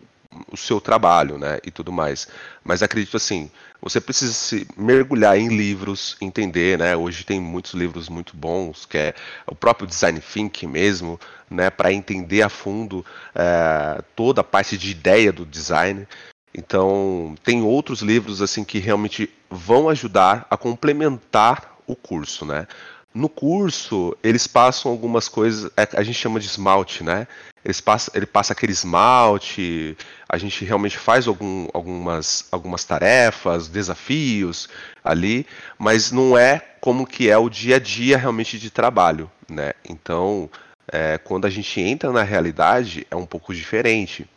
o 0.51 0.57
seu 0.57 0.81
trabalho, 0.81 1.39
né, 1.39 1.59
e 1.65 1.71
tudo 1.71 1.93
mais. 1.93 2.29
Mas 2.65 2.83
acredito 2.83 3.17
assim, 3.17 3.51
você 3.81 4.01
precisa 4.01 4.33
se 4.33 4.67
mergulhar 4.77 5.39
em 5.39 5.49
livros, 5.49 6.17
entender, 6.21 6.79
né? 6.79 6.97
Hoje 6.97 7.25
tem 7.25 7.41
muitos 7.41 7.73
livros 7.75 8.09
muito 8.09 8.37
bons, 8.37 8.87
que 8.87 8.99
é 8.99 9.15
o 9.47 9.55
próprio 9.55 9.87
design 9.87 10.21
thinking 10.21 10.67
mesmo, 10.67 11.21
né, 11.51 11.71
para 11.71 11.93
entender 11.93 12.43
a 12.43 12.49
fundo 12.49 13.05
é, 13.35 14.03
toda 14.15 14.41
a 14.41 14.45
parte 14.45 14.77
de 14.77 14.91
ideia 14.91 15.33
do 15.33 15.45
design. 15.45 16.07
Então, 16.55 17.35
tem 17.45 17.63
outros 17.63 18.01
livros 18.01 18.41
assim 18.41 18.65
que 18.65 18.79
realmente 18.79 19.31
vão 19.51 19.89
ajudar 19.89 20.47
a 20.51 20.57
complementar 20.57 21.77
o 21.87 21.95
curso, 21.95 22.45
né? 22.45 22.67
No 23.17 23.31
curso, 23.31 24.15
eles 24.23 24.47
passam 24.47 24.93
algumas 24.93 25.27
coisas, 25.27 25.73
é, 25.75 25.89
a 25.97 26.03
gente 26.03 26.19
chama 26.19 26.39
de 26.39 26.49
esmalte, 26.49 27.03
né? 27.03 27.27
Eles 27.65 27.81
passam, 27.81 28.13
ele 28.15 28.27
passa 28.27 28.53
aquele 28.53 28.73
esmalte, 28.73 29.97
a 30.29 30.37
gente 30.37 30.67
realmente 30.67 30.99
faz 30.99 31.27
algum, 31.27 31.67
algumas, 31.73 32.47
algumas 32.53 32.85
tarefas, 32.85 33.69
desafios 33.69 34.69
ali, 35.03 35.47
mas 35.79 36.13
não 36.13 36.37
é 36.37 36.59
como 36.79 37.07
que 37.07 37.31
é 37.31 37.39
o 37.39 37.49
dia 37.49 37.77
a 37.77 37.79
dia 37.79 38.19
realmente 38.19 38.59
de 38.59 38.71
trabalho, 38.71 39.31
né? 39.49 39.73
Então, 39.89 40.51
é, 40.93 41.17
quando 41.17 41.47
a 41.47 41.51
gente 41.51 41.81
entra 41.81 42.13
na 42.13 42.23
realidade, 42.23 43.07
é 43.11 43.17
um 43.17 43.25
pouco 43.25 43.55
diferente. 43.55 44.29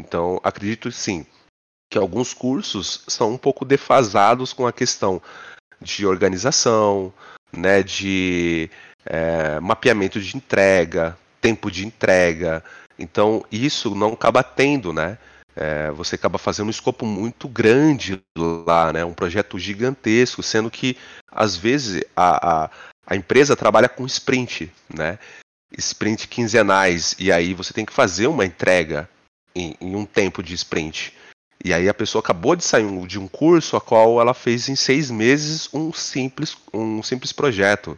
Então, 0.00 0.40
acredito 0.42 0.90
sim 0.90 1.26
que 1.90 1.98
alguns 1.98 2.32
cursos 2.32 3.04
são 3.06 3.32
um 3.32 3.36
pouco 3.36 3.62
defasados 3.66 4.54
com 4.54 4.66
a 4.66 4.72
questão 4.72 5.20
de 5.82 6.06
organização, 6.06 7.12
né, 7.56 7.82
de 7.82 8.70
é, 9.04 9.60
mapeamento 9.60 10.20
de 10.20 10.36
entrega, 10.36 11.16
tempo 11.40 11.70
de 11.70 11.86
entrega. 11.86 12.62
Então, 12.98 13.44
isso 13.50 13.94
não 13.94 14.12
acaba 14.12 14.42
tendo, 14.42 14.92
né? 14.92 15.18
É, 15.54 15.90
você 15.90 16.14
acaba 16.14 16.38
fazendo 16.38 16.68
um 16.68 16.70
escopo 16.70 17.04
muito 17.04 17.46
grande 17.46 18.22
lá, 18.66 18.92
né? 18.92 19.04
Um 19.04 19.12
projeto 19.12 19.58
gigantesco, 19.58 20.42
sendo 20.42 20.70
que 20.70 20.96
às 21.30 21.56
vezes 21.56 22.02
a, 22.16 22.64
a, 22.64 22.70
a 23.06 23.16
empresa 23.16 23.56
trabalha 23.56 23.88
com 23.88 24.06
sprint, 24.06 24.72
né? 24.92 25.18
Sprint 25.76 26.28
quinzenais 26.28 27.14
e 27.18 27.32
aí 27.32 27.54
você 27.54 27.72
tem 27.72 27.84
que 27.84 27.92
fazer 27.92 28.26
uma 28.26 28.46
entrega 28.46 29.08
em, 29.54 29.74
em 29.80 29.94
um 29.94 30.06
tempo 30.06 30.42
de 30.42 30.54
sprint. 30.54 31.14
E 31.64 31.72
aí 31.72 31.88
a 31.88 31.94
pessoa 31.94 32.20
acabou 32.20 32.56
de 32.56 32.64
sair 32.64 32.84
de 33.06 33.18
um 33.18 33.28
curso 33.28 33.76
a 33.76 33.80
qual 33.80 34.20
ela 34.20 34.34
fez 34.34 34.68
em 34.68 34.74
seis 34.74 35.10
meses 35.10 35.68
um 35.72 35.92
simples, 35.92 36.56
um 36.72 37.02
simples 37.02 37.32
projeto. 37.32 37.96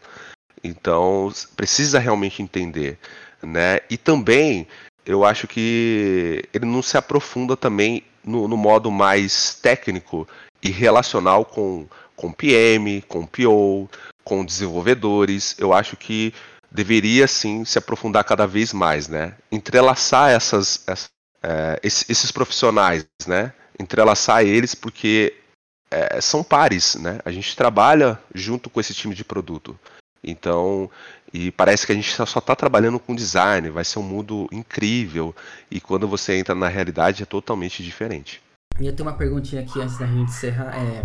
Então 0.63 1.33
precisa 1.57 1.99
realmente 1.99 2.43
entender, 2.43 2.99
né? 3.43 3.81
E 3.89 3.97
também 3.97 4.67
eu 5.07 5.25
acho 5.25 5.47
que 5.47 6.43
ele 6.53 6.67
não 6.67 6.83
se 6.83 6.97
aprofunda 6.97 7.57
também 7.57 8.03
no, 8.23 8.49
no 8.49 8.57
modo 8.57 8.91
mais 8.91 9.55
técnico 9.55 10.29
e 10.63 10.71
relacional 10.71 11.45
com 11.45 11.87
com 12.17 12.33
PM, 12.33 13.03
com 13.03 13.27
PO, 13.27 13.89
com 14.23 14.45
desenvolvedores. 14.45 15.55
Eu 15.59 15.73
acho 15.73 15.97
que 15.97 16.33
deveria 16.71 17.27
sim 17.27 17.65
se 17.65 17.79
aprofundar 17.79 18.25
cada 18.25 18.47
vez 18.47 18.73
mais, 18.73 19.09
né? 19.09 19.35
Entrelaçar 19.51 20.31
essas, 20.31 20.83
essas 20.87 21.09
é, 21.45 21.79
esses, 21.83 22.09
esses, 22.09 22.33
profissionais, 22.33 23.07
né? 23.27 23.53
entrelaçar 23.79 24.43
eles 24.43 24.75
porque 24.75 25.35
é, 25.91 26.21
são 26.21 26.43
pares, 26.43 26.95
né? 26.95 27.19
A 27.25 27.31
gente 27.31 27.55
trabalha 27.55 28.19
junto 28.35 28.71
com 28.71 28.81
esse 28.81 28.95
time 28.95 29.15
de 29.15 29.25
produto. 29.25 29.79
Então, 30.23 30.91
e 31.33 31.51
parece 31.51 31.85
que 31.85 31.93
a 31.93 31.95
gente 31.95 32.11
só 32.11 32.39
está 32.39 32.57
trabalhando 32.57 32.99
com 32.99 33.15
design, 33.15 33.69
vai 33.69 33.85
ser 33.85 33.99
um 33.99 34.03
mundo 34.03 34.49
incrível. 34.51 35.35
E 35.71 35.81
quando 35.81 36.09
você 36.09 36.35
entra 36.39 36.55
na 36.55 36.69
realidade 36.69 37.23
é 37.23 37.27
totalmente 37.27 37.83
diferente. 37.83 38.41
E 38.81 38.87
eu 38.87 38.97
tenho 38.97 39.09
uma 39.09 39.17
perguntinha 39.17 39.61
aqui 39.63 39.81
antes 39.81 39.99
da 39.99 40.07
gente 40.07 40.31
encerrar. 40.31 40.75
É, 40.75 41.05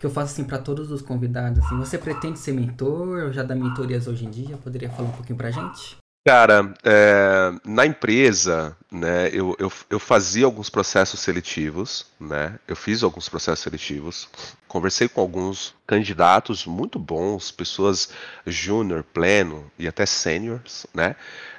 que 0.00 0.06
eu 0.06 0.10
faço 0.10 0.32
assim 0.32 0.44
para 0.44 0.58
todos 0.58 0.90
os 0.90 1.02
convidados. 1.02 1.64
Assim, 1.64 1.76
você 1.76 1.98
pretende 1.98 2.38
ser 2.38 2.52
mentor 2.52 3.32
já 3.32 3.42
dá 3.42 3.54
mentorias 3.54 4.06
hoje 4.06 4.24
em 4.24 4.30
dia? 4.30 4.56
Poderia 4.56 4.90
falar 4.90 5.08
um 5.08 5.12
pouquinho 5.12 5.36
pra 5.36 5.50
gente? 5.50 5.96
Cara, 6.26 6.72
é, 6.82 7.52
na 7.66 7.84
empresa, 7.84 8.74
né, 8.90 9.28
eu, 9.28 9.54
eu, 9.58 9.70
eu, 9.90 9.98
fazia 10.00 10.46
alguns 10.46 10.70
processos 10.70 11.20
seletivos, 11.20 12.06
né? 12.18 12.58
Eu 12.66 12.74
fiz 12.74 13.02
alguns 13.02 13.28
processos 13.28 13.62
seletivos, 13.62 14.26
conversei 14.66 15.06
com 15.06 15.20
alguns 15.20 15.74
candidatos 15.86 16.64
muito 16.64 16.98
bons, 16.98 17.50
pessoas 17.50 18.08
júnior, 18.46 19.02
pleno 19.02 19.70
e 19.78 19.86
até 19.86 20.06
seniors, 20.06 20.86
né? 20.94 21.14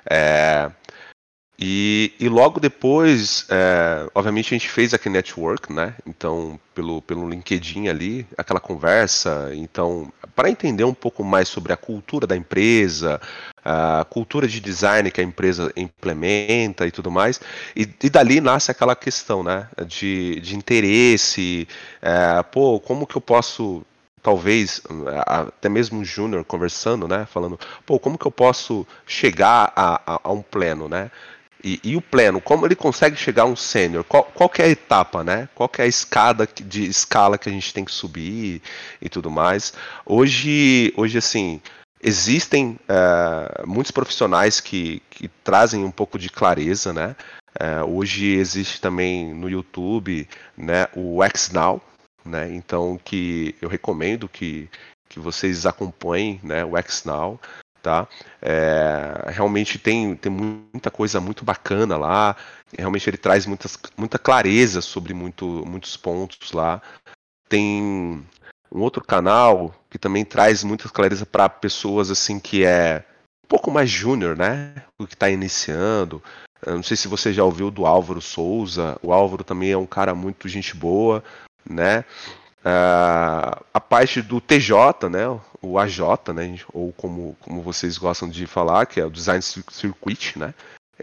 É, 0.09 0.71
e, 1.57 2.13
e, 2.19 2.27
logo 2.27 2.59
depois, 2.59 3.45
é, 3.49 4.09
obviamente 4.13 4.53
a 4.53 4.57
gente 4.57 4.69
fez 4.69 4.93
aquele 4.93 5.15
network, 5.15 5.71
né? 5.71 5.95
Então, 6.05 6.59
pelo, 6.73 7.01
pelo 7.01 7.29
LinkedIn 7.29 7.87
ali, 7.87 8.27
aquela 8.37 8.59
conversa. 8.59 9.51
Então, 9.55 10.11
para 10.35 10.49
entender 10.49 10.83
um 10.83 10.93
pouco 10.93 11.23
mais 11.23 11.47
sobre 11.47 11.71
a 11.71 11.77
cultura 11.77 12.27
da 12.27 12.35
empresa, 12.35 13.21
a 13.63 14.05
cultura 14.09 14.49
de 14.49 14.59
design 14.59 15.09
que 15.09 15.21
a 15.21 15.23
empresa 15.23 15.71
implementa 15.77 16.85
e 16.85 16.91
tudo 16.91 17.09
mais. 17.09 17.39
E, 17.73 17.87
e 18.03 18.09
dali 18.09 18.41
nasce 18.41 18.69
aquela 18.69 18.95
questão, 18.95 19.41
né? 19.41 19.69
De, 19.87 20.41
de 20.41 20.57
interesse. 20.57 21.67
É, 22.01 22.43
pô, 22.43 22.81
como 22.81 23.07
que 23.07 23.15
eu 23.15 23.21
posso 23.21 23.85
talvez 24.21 24.81
até 25.27 25.69
mesmo 25.69 25.99
um 25.99 26.03
júnior 26.03 26.43
conversando, 26.43 27.07
né, 27.07 27.27
falando, 27.27 27.59
pô, 27.85 27.99
como 27.99 28.17
que 28.17 28.25
eu 28.25 28.31
posso 28.31 28.85
chegar 29.05 29.71
a, 29.75 30.15
a, 30.15 30.19
a 30.23 30.31
um 30.31 30.41
pleno, 30.41 30.89
né? 30.89 31.11
E, 31.65 31.79
e, 31.83 31.95
o 31.97 32.01
pleno, 32.01 32.39
como 32.39 32.63
ele 32.63 32.75
consegue 32.75 33.15
chegar 33.15 33.41
a 33.41 33.47
um 33.47 33.55
sênior? 33.55 34.03
Qual, 34.03 34.23
qual 34.25 34.51
é 34.59 34.65
a 34.65 34.69
etapa, 34.69 35.23
né? 35.23 35.49
Qual 35.55 35.67
é 35.79 35.81
a 35.81 35.87
escada 35.87 36.47
de 36.47 36.85
escala 36.85 37.39
que 37.39 37.49
a 37.49 37.51
gente 37.51 37.73
tem 37.73 37.83
que 37.83 37.91
subir 37.91 38.61
e 39.01 39.09
tudo 39.09 39.31
mais? 39.31 39.73
Hoje, 40.05 40.93
hoje 40.95 41.17
assim, 41.17 41.59
existem 41.99 42.79
uh, 42.87 43.67
muitos 43.67 43.89
profissionais 43.89 44.59
que, 44.59 45.01
que 45.09 45.27
trazem 45.43 45.83
um 45.83 45.89
pouco 45.89 46.19
de 46.19 46.29
clareza, 46.29 46.93
né? 46.93 47.15
Uh, 47.59 47.97
hoje 47.97 48.35
existe 48.35 48.79
também 48.79 49.33
no 49.33 49.49
YouTube, 49.49 50.29
né, 50.55 50.87
o 50.95 51.17
XNow, 51.35 51.81
né? 52.23 52.47
Então 52.53 52.99
que 53.03 53.55
eu 53.59 53.67
recomendo 53.67 54.29
que, 54.29 54.69
que 55.09 55.19
vocês 55.19 55.65
acompanhem, 55.65 56.39
né, 56.43 56.63
o 56.63 56.73
XNow 56.79 57.39
tá? 57.85 58.07
É, 58.41 59.25
realmente 59.27 59.77
tem, 59.77 60.15
tem 60.15 60.31
muita 60.31 60.89
coisa 60.89 61.21
muito 61.21 61.45
bacana 61.45 61.95
lá. 61.95 62.35
Realmente 62.75 63.07
ele 63.07 63.17
traz 63.17 63.45
muitas, 63.45 63.77
muita 63.95 64.17
clareza 64.17 64.81
sobre 64.81 65.13
muito, 65.13 65.45
muitos 65.67 65.95
pontos 65.95 66.51
lá. 66.51 66.81
Tem 67.47 68.25
um 68.71 68.81
outro 68.81 69.03
canal 69.03 69.71
que 69.87 69.99
também 69.99 70.25
traz 70.25 70.63
muita 70.63 70.89
clareza 70.89 71.27
para 71.27 71.47
pessoas 71.47 72.09
assim 72.09 72.39
que 72.39 72.65
é 72.65 73.05
um 73.45 73.47
pouco 73.47 73.69
mais 73.69 73.87
júnior, 73.87 74.35
né? 74.35 74.73
O 74.99 75.05
que 75.05 75.13
está 75.13 75.29
iniciando. 75.29 76.23
Eu 76.65 76.73
não 76.73 76.83
sei 76.83 76.97
se 76.97 77.07
você 77.07 77.31
já 77.31 77.43
ouviu 77.43 77.69
do 77.69 77.85
Álvaro 77.85 78.19
Souza. 78.19 78.97
O 79.03 79.13
Álvaro 79.13 79.43
também 79.43 79.71
é 79.71 79.77
um 79.77 79.85
cara 79.85 80.15
muito 80.15 80.47
gente 80.47 80.75
boa, 80.75 81.23
né? 81.69 82.03
Uh, 82.65 83.63
a 83.71 83.79
parte 83.79 84.23
do 84.23 84.41
TJ, 84.41 85.07
né, 85.07 85.39
o 85.61 85.77
AJ, 85.77 85.99
né, 86.33 86.57
ou 86.73 86.91
como, 86.93 87.37
como 87.39 87.61
vocês 87.61 87.95
gostam 87.95 88.27
de 88.27 88.47
falar, 88.47 88.87
que 88.87 88.99
é 88.99 89.05
o 89.05 89.11
Design 89.11 89.39
Circuit, 89.39 90.39
né, 90.39 90.51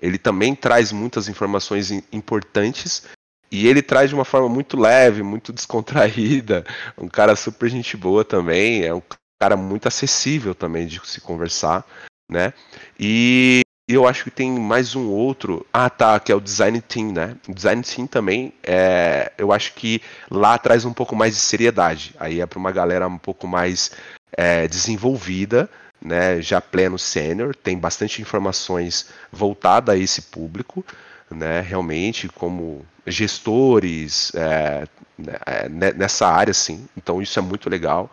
ele 0.00 0.18
também 0.18 0.56
traz 0.56 0.90
muitas 0.90 1.28
informações 1.28 1.92
importantes 2.12 3.04
e 3.48 3.68
ele 3.68 3.80
traz 3.80 4.08
de 4.08 4.14
uma 4.16 4.24
forma 4.24 4.48
muito 4.48 4.76
leve, 4.76 5.22
muito 5.22 5.52
descontraída, 5.54 6.66
um 6.98 7.06
cara 7.06 7.36
super 7.36 7.70
gente 7.70 7.96
boa 7.96 8.24
também, 8.24 8.82
é 8.82 8.92
um 8.92 9.02
cara 9.40 9.56
muito 9.56 9.86
acessível 9.86 10.56
também 10.56 10.84
de 10.84 11.00
se 11.06 11.20
conversar, 11.20 11.86
né, 12.28 12.52
e 12.98 13.61
eu 13.88 14.06
acho 14.06 14.24
que 14.24 14.30
tem 14.30 14.50
mais 14.50 14.94
um 14.94 15.08
outro. 15.08 15.66
Ah, 15.72 15.90
tá, 15.90 16.18
que 16.20 16.30
é 16.30 16.34
o 16.34 16.40
Design 16.40 16.80
Team, 16.80 17.12
né? 17.12 17.36
O 17.48 17.54
Design 17.54 17.82
Team 17.82 18.06
também, 18.06 18.52
é, 18.62 19.32
eu 19.36 19.52
acho 19.52 19.74
que 19.74 20.00
lá 20.30 20.56
traz 20.58 20.84
um 20.84 20.92
pouco 20.92 21.16
mais 21.16 21.34
de 21.34 21.40
seriedade. 21.40 22.14
Aí 22.18 22.40
é 22.40 22.46
para 22.46 22.58
uma 22.58 22.70
galera 22.70 23.06
um 23.08 23.18
pouco 23.18 23.46
mais 23.46 23.90
é, 24.36 24.68
desenvolvida, 24.68 25.68
né? 26.00 26.40
Já 26.40 26.60
pleno 26.60 26.98
sênior, 26.98 27.54
tem 27.54 27.78
bastante 27.78 28.22
informações 28.22 29.08
voltadas 29.30 29.94
a 29.94 29.98
esse 29.98 30.22
público, 30.22 30.84
né? 31.30 31.60
Realmente, 31.60 32.28
como 32.28 32.86
gestores 33.06 34.32
é, 34.34 34.86
né, 35.18 35.34
é 35.46 35.68
nessa 35.92 36.26
área, 36.28 36.54
sim. 36.54 36.86
Então 36.96 37.20
isso 37.20 37.38
é 37.38 37.42
muito 37.42 37.68
legal. 37.68 38.10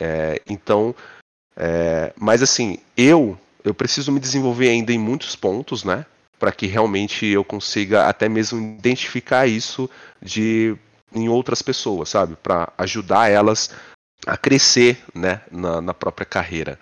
É, 0.00 0.40
então, 0.48 0.94
é, 1.56 2.12
mas 2.16 2.42
assim, 2.42 2.78
eu 2.96 3.38
eu 3.64 3.74
preciso 3.74 4.12
me 4.12 4.20
desenvolver 4.20 4.68
ainda 4.68 4.92
em 4.92 4.98
muitos 4.98 5.34
pontos, 5.34 5.82
né? 5.82 6.04
Para 6.38 6.52
que 6.52 6.66
realmente 6.66 7.26
eu 7.26 7.42
consiga 7.42 8.06
até 8.06 8.28
mesmo 8.28 8.60
identificar 8.60 9.46
isso 9.46 9.88
de 10.20 10.76
em 11.14 11.28
outras 11.28 11.62
pessoas, 11.62 12.10
sabe? 12.10 12.36
Para 12.36 12.72
ajudar 12.76 13.30
elas 13.30 13.70
a 14.26 14.36
crescer, 14.36 15.02
né? 15.14 15.40
Na, 15.50 15.80
na 15.80 15.94
própria 15.94 16.26
carreira. 16.26 16.78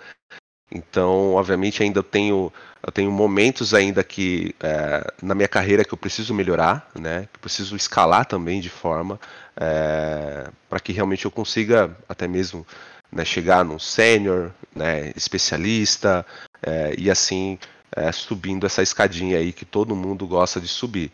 Então, 0.75 1.35
obviamente, 1.35 1.83
ainda 1.83 2.03
tenho, 2.03 2.51
tenho 2.95 3.13
momentos 3.13 3.75
ainda 3.75 4.03
que 4.03 4.55
é, 4.59 5.07
na 5.23 5.35
minha 5.35 5.49
carreira 5.49 5.85
que 5.85 5.93
eu 5.93 5.99
preciso 5.99 6.33
melhorar, 6.33 6.91
né? 6.99 7.29
Que 7.31 7.37
eu 7.37 7.41
preciso 7.43 7.77
escalar 7.77 8.25
também 8.25 8.61
de 8.61 8.71
forma 8.71 9.21
é, 9.55 10.51
para 10.69 10.81
que 10.81 10.93
realmente 10.93 11.27
eu 11.27 11.31
consiga 11.31 11.95
até 12.09 12.27
mesmo 12.27 12.67
né, 13.13 13.25
chegar 13.25 13.65
num 13.65 13.79
sênior, 13.79 14.51
né, 14.75 15.13
especialista, 15.15 16.25
é, 16.63 16.95
e 16.99 17.11
assim 17.11 17.59
é, 17.95 18.11
subindo 18.11 18.67
essa 18.67 18.83
escadinha 18.83 19.39
aí 19.39 19.53
que 19.53 19.65
todo 19.65 19.95
mundo 19.95 20.27
gosta 20.27 20.61
de 20.61 20.69
subir. 20.69 21.13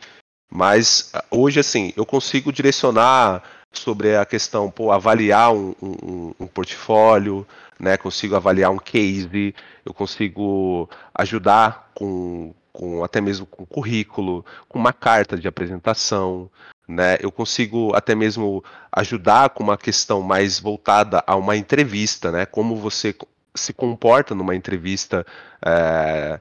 Mas 0.51 1.13
hoje, 1.31 1.61
assim, 1.61 1.93
eu 1.97 2.07
consigo 2.07 2.53
direcionar 2.53 3.43
sobre 3.73 4.17
a 4.17 4.25
questão, 4.25 4.71
pô, 4.71 4.91
avaliar 4.91 5.53
um, 5.53 5.75
um, 5.83 6.35
um 6.41 6.47
portfólio, 6.47 7.47
né, 7.79 7.97
consigo 7.97 8.35
avaliar 8.35 8.71
um 8.71 8.79
case, 8.79 9.55
eu 9.85 9.93
consigo 9.93 10.89
ajudar 11.15 11.91
com, 11.95 12.55
com 12.73 13.05
até 13.05 13.21
mesmo 13.21 13.45
com 13.45 13.67
currículo, 13.67 14.45
com 14.69 14.79
uma 14.79 14.93
carta 14.93 15.37
de 15.37 15.47
apresentação, 15.47 16.51
né? 16.89 17.19
Eu 17.21 17.31
consigo 17.31 17.95
até 17.95 18.15
mesmo 18.15 18.65
ajudar 18.91 19.51
com 19.51 19.63
uma 19.63 19.77
questão 19.77 20.23
mais 20.23 20.59
voltada 20.59 21.23
a 21.27 21.37
uma 21.37 21.57
entrevista, 21.57 22.33
né? 22.33 22.47
Como 22.47 22.75
você 22.77 23.15
se 23.55 23.75
comporta 23.75 24.35
numa 24.35 24.57
entrevista 24.57 25.27
é, 25.65 26.41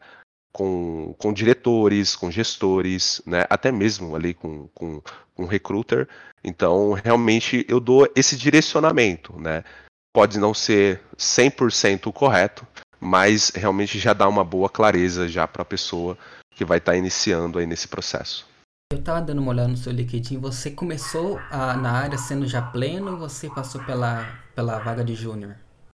com, 0.53 1.13
com 1.17 1.33
diretores, 1.33 2.15
com 2.15 2.31
gestores, 2.31 3.21
né? 3.25 3.45
Até 3.49 3.71
mesmo 3.71 4.15
ali 4.15 4.33
com, 4.33 4.67
com, 4.69 5.01
com 5.35 5.45
recruiter. 5.45 6.07
Então, 6.43 6.93
realmente, 6.93 7.65
eu 7.67 7.79
dou 7.79 8.07
esse 8.15 8.37
direcionamento, 8.37 9.37
né? 9.39 9.65
Pode 10.13 10.39
não 10.39 10.53
ser 10.53 11.01
100% 11.17 12.11
correto, 12.13 12.65
mas 12.99 13.51
realmente 13.53 13.99
já 13.99 14.13
dá 14.13 14.27
uma 14.27 14.43
boa 14.43 14.69
clareza 14.69 15.27
já 15.27 15.45
para 15.47 15.61
a 15.61 15.65
pessoa 15.65 16.17
que 16.51 16.65
vai 16.65 16.77
estar 16.77 16.93
tá 16.93 16.97
iniciando 16.97 17.59
aí 17.59 17.65
nesse 17.65 17.87
processo. 17.87 18.47
Eu 18.89 19.01
tava 19.01 19.21
dando 19.21 19.39
uma 19.39 19.51
olhada 19.51 19.67
no 19.67 19.75
seu 19.75 19.91
LinkedIn. 19.91 20.39
Você 20.39 20.71
começou 20.71 21.37
a, 21.51 21.75
na 21.75 21.91
área 21.91 22.17
sendo 22.17 22.47
já 22.47 22.61
pleno 22.61 23.11
ou 23.11 23.17
você 23.17 23.49
passou 23.49 23.83
pela, 23.83 24.25
pela 24.55 24.79
vaga 24.79 25.03
de 25.03 25.13
júnior? 25.13 25.57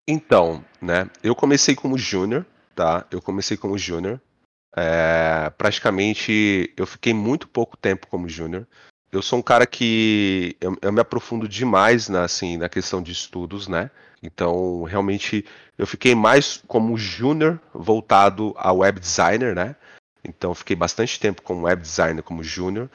Então, 0.08 0.64
né? 0.80 1.10
Eu 1.22 1.34
comecei 1.34 1.74
como 1.74 1.98
júnior, 1.98 2.46
tá? 2.74 3.06
Eu 3.10 3.20
comecei 3.20 3.58
como 3.58 3.76
júnior. 3.76 4.18
É, 4.74 5.50
praticamente 5.58 6.72
eu 6.78 6.86
fiquei 6.86 7.12
muito 7.12 7.46
pouco 7.46 7.76
tempo 7.76 8.06
como 8.06 8.26
júnior. 8.26 8.66
Eu 9.12 9.20
sou 9.20 9.38
um 9.38 9.42
cara 9.42 9.66
que 9.66 10.56
eu, 10.58 10.74
eu, 10.80 10.90
me 10.90 11.00
aprofundo 11.00 11.46
demais 11.46 12.08
na, 12.08 12.24
assim, 12.24 12.56
na 12.56 12.70
questão 12.70 13.02
de 13.02 13.12
estudos, 13.12 13.68
né? 13.68 13.90
Então, 14.22 14.82
realmente, 14.84 15.44
eu 15.76 15.86
fiquei 15.86 16.14
mais 16.14 16.62
como 16.66 16.96
júnior 16.96 17.60
voltado 17.74 18.54
a 18.56 18.72
web 18.72 18.98
designer, 18.98 19.54
né? 19.54 19.76
Então 20.28 20.54
fiquei 20.54 20.76
bastante 20.76 21.18
tempo 21.18 21.42
como 21.42 21.62
web 21.62 21.80
designer, 21.80 22.22
como 22.22 22.44
júnior. 22.44 22.90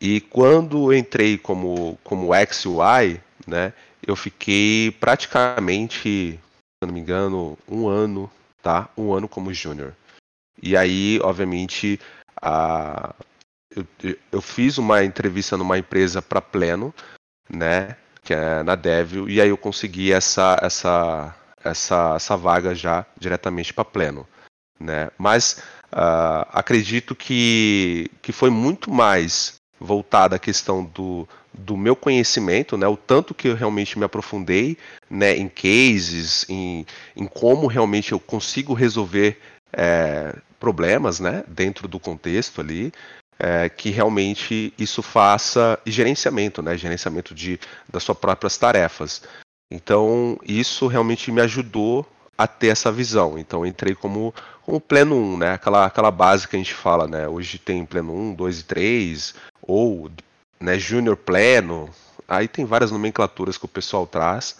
E 0.00 0.20
quando 0.20 0.94
entrei 0.94 1.36
como 1.36 1.98
como 2.04 2.30
XUI, 2.32 3.20
né, 3.46 3.72
eu 4.06 4.14
fiquei 4.14 4.92
praticamente, 4.92 6.38
se 6.38 6.86
não 6.86 6.92
me 6.92 7.00
engano, 7.00 7.58
um 7.68 7.88
ano, 7.88 8.30
tá? 8.62 8.88
Um 8.96 9.12
ano 9.12 9.28
como 9.28 9.52
júnior. 9.52 9.94
E 10.62 10.76
aí, 10.76 11.18
obviamente, 11.22 12.00
a 12.40 13.14
eu, 13.74 13.86
eu 14.32 14.40
fiz 14.40 14.78
uma 14.78 15.04
entrevista 15.04 15.56
numa 15.56 15.78
empresa 15.78 16.22
para 16.22 16.40
Pleno, 16.40 16.94
né? 17.48 17.96
Que 18.22 18.34
é 18.34 18.62
na 18.62 18.74
Devil, 18.74 19.28
e 19.28 19.40
aí 19.40 19.48
eu 19.48 19.56
consegui 19.56 20.12
essa, 20.12 20.58
essa, 20.62 21.34
essa, 21.64 22.14
essa 22.16 22.36
vaga 22.36 22.74
já 22.74 23.06
diretamente 23.18 23.72
para 23.72 23.84
Pleno, 23.84 24.26
né? 24.78 25.10
Mas 25.16 25.62
uh, 25.92 26.46
acredito 26.52 27.14
que, 27.14 28.10
que 28.22 28.32
foi 28.32 28.50
muito 28.50 28.90
mais 28.90 29.58
voltada 29.80 30.36
à 30.36 30.38
questão 30.38 30.84
do, 30.84 31.28
do 31.52 31.76
meu 31.76 31.94
conhecimento, 31.94 32.76
né, 32.76 32.86
o 32.86 32.96
tanto 32.96 33.34
que 33.34 33.48
eu 33.48 33.54
realmente 33.54 33.98
me 33.98 34.04
aprofundei 34.04 34.76
né, 35.08 35.36
em 35.36 35.48
cases, 35.48 36.44
em, 36.48 36.84
em 37.16 37.26
como 37.26 37.66
realmente 37.66 38.12
eu 38.12 38.20
consigo 38.20 38.74
resolver 38.74 39.38
é, 39.72 40.34
problemas 40.58 41.20
né, 41.20 41.44
dentro 41.46 41.86
do 41.86 42.00
contexto 42.00 42.60
ali, 42.60 42.92
é, 43.38 43.68
que 43.68 43.90
realmente 43.90 44.72
isso 44.78 45.02
faça 45.02 45.78
gerenciamento, 45.86 46.60
né, 46.60 46.76
gerenciamento 46.76 47.34
de, 47.34 47.58
das 47.88 48.02
suas 48.02 48.18
próprias 48.18 48.56
tarefas. 48.56 49.22
Então, 49.70 50.38
isso 50.44 50.86
realmente 50.86 51.30
me 51.30 51.40
ajudou 51.42 52.06
a 52.38 52.46
ter 52.46 52.68
essa 52.68 52.92
visão. 52.92 53.36
Então, 53.36 53.66
entrei 53.66 53.96
como, 53.96 54.32
como 54.62 54.80
pleno 54.80 55.16
1, 55.16 55.38
né, 55.38 55.52
aquela, 55.52 55.84
aquela 55.84 56.10
base 56.12 56.46
que 56.46 56.54
a 56.54 56.58
gente 56.58 56.72
fala, 56.72 57.08
né, 57.08 57.26
hoje 57.26 57.58
tem 57.58 57.84
pleno 57.84 58.14
1, 58.14 58.34
2 58.34 58.60
e 58.60 58.64
3, 58.64 59.34
ou 59.60 60.08
né, 60.60 60.78
júnior 60.78 61.16
pleno, 61.16 61.90
aí 62.28 62.46
tem 62.46 62.64
várias 62.64 62.92
nomenclaturas 62.92 63.58
que 63.58 63.64
o 63.64 63.68
pessoal 63.68 64.06
traz, 64.06 64.58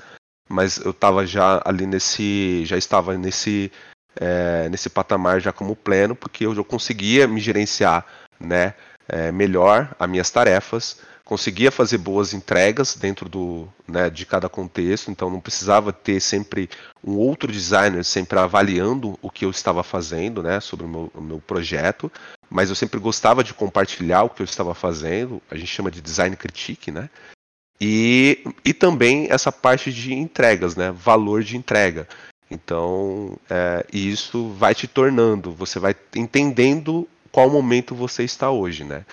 mas 0.49 0.79
eu 0.79 0.91
estava 0.91 1.25
já 1.25 1.63
ali 1.65 1.87
nesse, 1.87 2.65
já 2.65 2.77
estava 2.77 3.17
nesse 3.17 3.71
é, 4.21 4.69
nesse 4.69 4.91
patamar 4.91 5.41
já 5.41 5.53
como 5.53 5.77
pleno, 5.77 6.17
porque 6.17 6.47
eu 6.47 6.55
já 6.55 6.65
conseguia 6.65 7.29
me 7.29 7.41
gerenciar, 7.41 8.05
né, 8.41 8.75
é, 9.09 9.31
melhor 9.31 9.95
as 9.99 10.09
minhas 10.09 10.31
tarefas, 10.31 11.01
conseguia 11.29 11.71
fazer 11.71 11.99
boas 11.99 12.33
entregas 12.33 12.97
dentro 12.97 13.29
do, 13.29 13.69
né, 13.87 14.09
de 14.09 14.25
cada 14.25 14.49
contexto, 14.49 15.11
então 15.11 15.29
não 15.29 15.41
precisava 15.41 15.93
ter 15.93 16.21
sempre 16.21 16.71
um 17.05 17.19
outro 17.19 17.53
designer 17.53 18.03
sempre 18.03 18.39
avaliando 18.39 19.19
o 19.21 19.29
que 19.29 19.45
eu 19.45 19.51
estava 19.51 19.83
fazendo, 19.83 20.43
né, 20.43 20.59
sobre 20.59 20.87
o 20.87 20.89
meu, 20.89 21.13
o 21.15 21.21
meu 21.21 21.39
projeto, 21.39 22.11
mas 22.49 22.71
eu 22.71 22.75
sempre 22.75 22.99
gostava 22.99 23.45
de 23.45 23.53
compartilhar 23.53 24.23
o 24.23 24.31
que 24.31 24.41
eu 24.41 24.47
estava 24.47 24.75
fazendo, 24.75 25.43
a 25.51 25.55
gente 25.55 25.67
chama 25.69 25.91
de 25.91 26.01
design 26.01 26.35
critique, 26.35 26.91
né? 26.91 27.11
E, 27.79 28.43
e 28.65 28.73
também 28.73 29.27
essa 29.31 29.53
parte 29.53 29.93
de 29.93 30.15
entregas, 30.15 30.77
né? 30.77 30.91
Valor 30.91 31.43
de 31.45 31.59
entrega. 31.59 32.09
Então, 32.51 33.39
é, 33.51 33.85
isso 33.93 34.49
vai 34.55 34.75
te 34.75 34.89
tornando, 34.89 35.53
você 35.53 35.79
vai 35.79 35.95
entendendo 36.17 37.07
qual 37.31 37.51
momento 37.51 37.95
você 37.95 38.25
está 38.25 38.51
hoje, 38.51 38.83
né? 38.83 39.05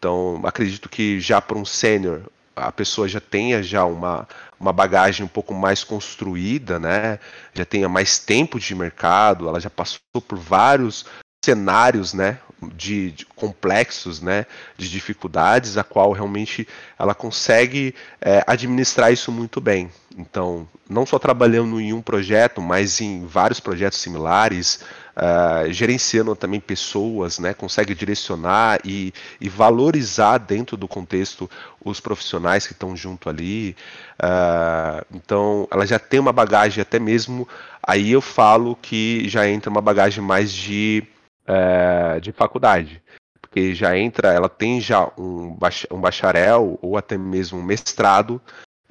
Então, 0.00 0.40
acredito 0.44 0.88
que 0.88 1.20
já 1.20 1.42
para 1.42 1.58
um 1.58 1.64
sênior, 1.66 2.22
a 2.56 2.72
pessoa 2.72 3.06
já 3.06 3.20
tenha 3.20 3.62
já 3.62 3.84
uma, 3.84 4.26
uma 4.58 4.72
bagagem 4.72 5.26
um 5.26 5.28
pouco 5.28 5.52
mais 5.52 5.84
construída, 5.84 6.78
né? 6.78 7.18
Já 7.52 7.66
tenha 7.66 7.86
mais 7.86 8.18
tempo 8.18 8.58
de 8.58 8.74
mercado, 8.74 9.46
ela 9.46 9.60
já 9.60 9.68
passou 9.68 10.00
por 10.26 10.38
vários 10.38 11.04
cenários, 11.42 12.12
né, 12.12 12.38
de, 12.76 13.12
de, 13.12 13.24
complexos, 13.24 14.20
né, 14.20 14.44
de 14.76 14.90
dificuldades, 14.90 15.78
a 15.78 15.84
qual 15.84 16.12
realmente 16.12 16.68
ela 16.98 17.14
consegue 17.14 17.94
é, 18.20 18.44
administrar 18.46 19.10
isso 19.10 19.32
muito 19.32 19.58
bem. 19.60 19.90
Então, 20.18 20.68
não 20.88 21.06
só 21.06 21.18
trabalhando 21.18 21.80
em 21.80 21.94
um 21.94 22.02
projeto, 22.02 22.60
mas 22.60 23.00
em 23.00 23.24
vários 23.24 23.58
projetos 23.58 23.98
similares, 23.98 24.80
uh, 25.16 25.72
gerenciando 25.72 26.34
também 26.36 26.60
pessoas, 26.60 27.38
né, 27.38 27.54
consegue 27.54 27.94
direcionar 27.94 28.80
e, 28.84 29.14
e, 29.40 29.48
valorizar 29.48 30.36
dentro 30.36 30.76
do 30.76 30.88
contexto 30.88 31.48
os 31.82 32.00
profissionais 32.00 32.66
que 32.66 32.72
estão 32.72 32.94
junto 32.94 33.30
ali. 33.30 33.74
Uh, 34.22 35.06
então, 35.14 35.66
ela 35.70 35.86
já 35.86 35.98
tem 35.98 36.20
uma 36.20 36.32
bagagem 36.32 36.82
até 36.82 36.98
mesmo. 36.98 37.48
Aí 37.82 38.10
eu 38.10 38.20
falo 38.20 38.76
que 38.76 39.26
já 39.28 39.48
entra 39.48 39.70
uma 39.70 39.80
bagagem 39.80 40.22
mais 40.22 40.52
de 40.52 41.06
é, 41.50 42.20
de 42.20 42.32
faculdade. 42.32 43.02
Porque 43.40 43.74
já 43.74 43.98
entra, 43.98 44.32
ela 44.32 44.48
tem 44.48 44.80
já 44.80 45.10
um, 45.18 45.56
um 45.90 46.00
bacharel 46.00 46.78
ou 46.80 46.96
até 46.96 47.18
mesmo 47.18 47.58
um 47.58 47.62
mestrado 47.62 48.40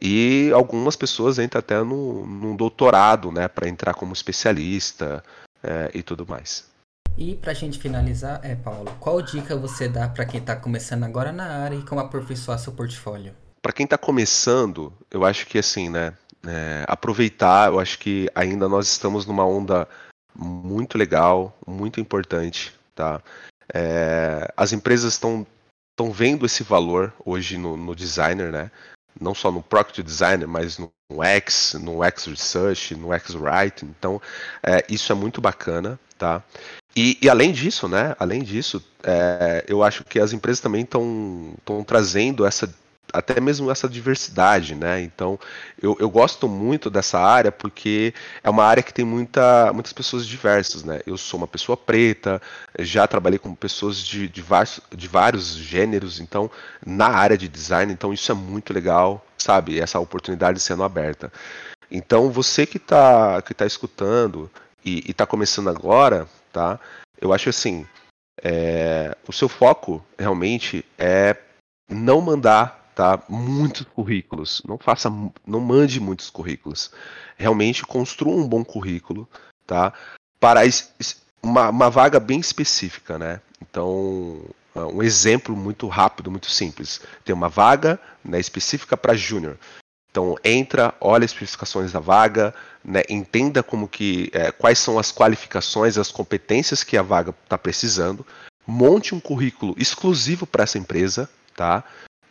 e 0.01 0.51
algumas 0.53 0.95
pessoas 0.95 1.39
entram 1.39 1.59
até 1.59 1.81
no, 1.81 2.25
num 2.25 2.55
doutorado, 2.55 3.31
né, 3.31 3.47
para 3.47 3.69
entrar 3.69 3.93
como 3.93 4.13
especialista 4.13 5.23
é, 5.63 5.91
e 5.93 6.03
tudo 6.03 6.25
mais. 6.27 6.67
E 7.17 7.35
para 7.35 7.51
a 7.51 7.55
gente 7.55 7.79
finalizar, 7.79 8.39
é 8.43 8.55
Paulo, 8.55 8.95
qual 8.99 9.21
dica 9.21 9.55
você 9.55 9.89
dá 9.89 10.07
para 10.07 10.25
quem 10.25 10.39
está 10.39 10.55
começando 10.55 11.03
agora 11.03 11.31
na 11.31 11.45
área 11.63 11.75
e 11.75 11.83
como 11.83 11.99
aperfeiçoar 11.99 12.59
seu 12.59 12.71
portfólio? 12.71 13.33
Para 13.61 13.73
quem 13.73 13.83
está 13.83 13.97
começando, 13.97 14.93
eu 15.11 15.25
acho 15.25 15.45
que 15.47 15.57
assim, 15.57 15.89
né, 15.89 16.13
é, 16.47 16.85
aproveitar, 16.87 17.69
eu 17.71 17.79
acho 17.79 17.99
que 17.99 18.29
ainda 18.33 18.69
nós 18.69 18.87
estamos 18.87 19.25
numa 19.25 19.45
onda 19.45 19.87
muito 20.35 20.97
legal, 20.97 21.57
muito 21.65 21.99
importante, 21.99 22.73
tá? 22.95 23.21
É, 23.73 24.51
as 24.57 24.73
empresas 24.73 25.13
estão 25.13 25.45
estão 25.99 26.11
vendo 26.13 26.45
esse 26.45 26.63
valor 26.63 27.13
hoje 27.25 27.57
no, 27.57 27.75
no, 27.75 27.93
designer, 27.93 28.51
né? 28.53 28.71
Não 29.19 29.35
só 29.35 29.51
no 29.51 29.61
product 29.61 30.01
designer, 30.01 30.47
mas 30.47 30.77
no 30.77 30.89
X, 31.21 31.75
no 31.81 32.01
X 32.05 32.25
Research, 32.25 32.95
no 32.95 33.13
X 33.13 33.35
Writing. 33.35 33.87
Então, 33.99 34.21
é, 34.63 34.85
isso 34.87 35.11
é 35.11 35.15
muito 35.15 35.41
bacana, 35.41 35.99
tá? 36.17 36.41
E, 36.95 37.17
e, 37.21 37.29
além 37.29 37.51
disso, 37.51 37.87
né? 37.89 38.15
Além 38.17 38.41
disso, 38.43 38.81
é, 39.03 39.65
eu 39.67 39.83
acho 39.83 40.05
que 40.05 40.19
as 40.19 40.31
empresas 40.31 40.61
também 40.61 40.83
estão 40.83 41.53
trazendo 41.85 42.45
essa 42.45 42.73
até 43.13 43.39
mesmo 43.39 43.69
essa 43.71 43.87
diversidade, 43.87 44.75
né? 44.75 45.01
Então, 45.01 45.39
eu, 45.81 45.95
eu 45.99 46.09
gosto 46.09 46.47
muito 46.47 46.89
dessa 46.89 47.19
área 47.19 47.51
porque 47.51 48.13
é 48.43 48.49
uma 48.49 48.63
área 48.63 48.83
que 48.83 48.93
tem 48.93 49.05
muita, 49.05 49.71
muitas 49.73 49.93
pessoas 49.93 50.25
diversas, 50.25 50.83
né? 50.83 50.99
Eu 51.05 51.17
sou 51.17 51.39
uma 51.39 51.47
pessoa 51.47 51.75
preta, 51.75 52.41
já 52.79 53.07
trabalhei 53.07 53.39
com 53.39 53.53
pessoas 53.55 53.97
de, 53.97 54.27
de, 54.27 54.41
vários, 54.41 54.79
de 54.95 55.07
vários 55.07 55.55
gêneros, 55.55 56.19
então, 56.19 56.49
na 56.85 57.07
área 57.07 57.37
de 57.37 57.47
design, 57.47 57.91
então 57.91 58.13
isso 58.13 58.31
é 58.31 58.35
muito 58.35 58.73
legal, 58.73 59.25
sabe? 59.37 59.79
Essa 59.79 59.99
oportunidade 59.99 60.59
sendo 60.59 60.83
aberta. 60.83 61.31
Então, 61.91 62.31
você 62.31 62.65
que 62.65 62.77
está 62.77 63.41
que 63.41 63.53
tá 63.53 63.65
escutando 63.65 64.49
e 64.85 65.09
está 65.09 65.25
começando 65.25 65.69
agora, 65.69 66.27
tá? 66.53 66.79
Eu 67.19 67.33
acho 67.33 67.49
assim, 67.49 67.85
é, 68.41 69.15
o 69.27 69.33
seu 69.33 69.49
foco 69.49 70.03
realmente 70.17 70.85
é 70.97 71.35
não 71.89 72.21
mandar 72.21 72.78
tá? 72.99 73.17
Muitos 73.29 73.83
currículos. 73.95 74.61
Não 74.67 74.77
faça, 74.77 75.09
não 75.47 75.61
mande 75.61 76.01
muitos 76.01 76.29
currículos. 76.29 76.91
Realmente 77.37 77.85
construa 77.85 78.35
um 78.35 78.45
bom 78.45 78.61
currículo, 78.61 79.25
tá? 79.65 79.93
Para 80.37 80.63
uma, 81.41 81.69
uma 81.69 81.89
vaga 81.89 82.19
bem 82.19 82.41
específica, 82.41 83.17
né? 83.17 83.39
Então, 83.61 84.41
ah, 84.75 84.87
um 84.87 85.01
exemplo 85.01 85.55
muito 85.55 85.87
rápido, 85.87 86.29
muito 86.29 86.51
simples. 86.51 86.99
Tem 87.23 87.33
uma 87.33 87.47
vaga 87.47 87.97
né, 88.21 88.37
específica 88.37 88.97
para 88.97 89.15
júnior. 89.15 89.57
Então 90.11 90.35
entra, 90.43 90.93
olha 90.99 91.23
as 91.23 91.31
especificações 91.31 91.93
da 91.93 92.01
vaga, 92.01 92.53
né, 92.83 93.03
entenda 93.07 93.63
como 93.63 93.87
que 93.87 94.29
é, 94.33 94.51
quais 94.51 94.77
são 94.77 94.99
as 94.99 95.09
qualificações, 95.09 95.97
as 95.97 96.11
competências 96.11 96.83
que 96.83 96.97
a 96.97 97.01
vaga 97.01 97.33
está 97.45 97.57
precisando, 97.57 98.27
monte 98.67 99.15
um 99.15 99.21
currículo 99.21 99.73
exclusivo 99.77 100.45
para 100.45 100.63
essa 100.63 100.77
empresa, 100.77 101.29
tá? 101.55 101.85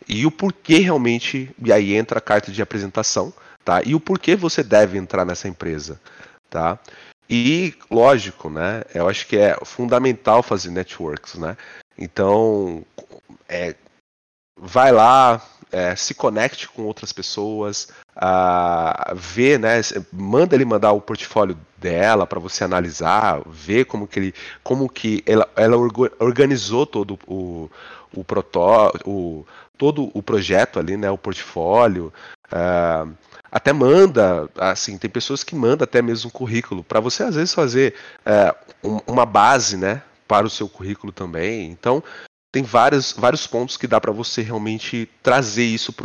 E 0.09 0.25
o 0.25 0.31
porquê 0.31 0.79
realmente, 0.79 1.55
e 1.63 1.71
aí 1.71 1.93
entra 1.93 2.17
a 2.17 2.21
carta 2.21 2.51
de 2.51 2.61
apresentação, 2.63 3.31
tá? 3.63 3.83
E 3.85 3.93
o 3.93 3.99
porquê 3.99 4.35
você 4.35 4.63
deve 4.63 4.97
entrar 4.97 5.23
nessa 5.23 5.47
empresa, 5.47 6.01
tá? 6.49 6.79
E 7.29 7.75
lógico, 7.91 8.49
né? 8.49 8.81
Eu 8.91 9.07
acho 9.07 9.27
que 9.27 9.37
é 9.37 9.55
fundamental 9.63 10.41
fazer 10.41 10.71
networks, 10.71 11.35
né? 11.35 11.55
Então, 11.95 12.83
é, 13.47 13.75
vai 14.59 14.91
lá, 14.91 15.39
é, 15.71 15.95
se 15.95 16.15
conecte 16.15 16.67
com 16.67 16.83
outras 16.83 17.13
pessoas, 17.13 17.89
uh, 18.17 19.15
vê, 19.15 19.59
né? 19.59 19.79
Manda 20.11 20.55
ele 20.55 20.65
mandar 20.65 20.91
o 20.93 21.01
portfólio 21.01 21.55
dela 21.77 22.25
para 22.25 22.39
você 22.39 22.63
analisar, 22.63 23.41
ver 23.45 23.85
como 23.85 24.07
que 24.07 24.19
ele, 24.19 24.33
como 24.63 24.89
que 24.89 25.23
ela, 25.27 25.47
ela 25.55 25.77
organizou 26.19 26.87
todo 26.87 27.19
o, 27.27 27.69
o 28.11 28.23
protótipo, 28.23 29.45
todo 29.79 30.11
o 30.13 30.21
projeto 30.21 30.77
ali, 30.77 30.97
né, 30.97 31.09
o 31.09 31.17
portfólio, 31.17 32.13
uh, 32.51 33.11
até 33.49 33.71
manda, 33.71 34.49
assim, 34.57 34.97
tem 34.97 35.09
pessoas 35.09 35.41
que 35.41 35.55
mandam 35.55 35.85
até 35.85 36.01
mesmo 36.01 36.27
um 36.27 36.31
currículo 36.31 36.83
para 36.83 36.99
você 36.99 37.23
às 37.23 37.35
vezes 37.35 37.53
fazer 37.53 37.95
uh, 38.27 38.87
um, 38.87 38.99
uma 39.07 39.25
base, 39.25 39.77
né, 39.77 40.03
para 40.27 40.45
o 40.45 40.49
seu 40.49 40.67
currículo 40.67 41.13
também. 41.13 41.71
Então 41.71 42.03
tem 42.51 42.61
vários, 42.61 43.13
vários 43.13 43.47
pontos 43.47 43.77
que 43.77 43.87
dá 43.87 44.01
para 44.01 44.11
você 44.11 44.41
realmente 44.41 45.09
trazer 45.23 45.63
isso 45.63 45.95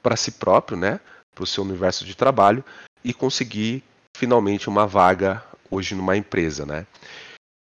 para 0.00 0.16
si 0.16 0.30
próprio, 0.30 0.78
né, 0.78 1.00
para 1.34 1.42
o 1.42 1.46
seu 1.46 1.64
universo 1.64 2.04
de 2.04 2.14
trabalho 2.14 2.64
e 3.02 3.12
conseguir 3.12 3.82
finalmente 4.16 4.68
uma 4.68 4.86
vaga 4.86 5.42
hoje 5.68 5.96
numa 5.96 6.16
empresa, 6.16 6.64
né. 6.64 6.86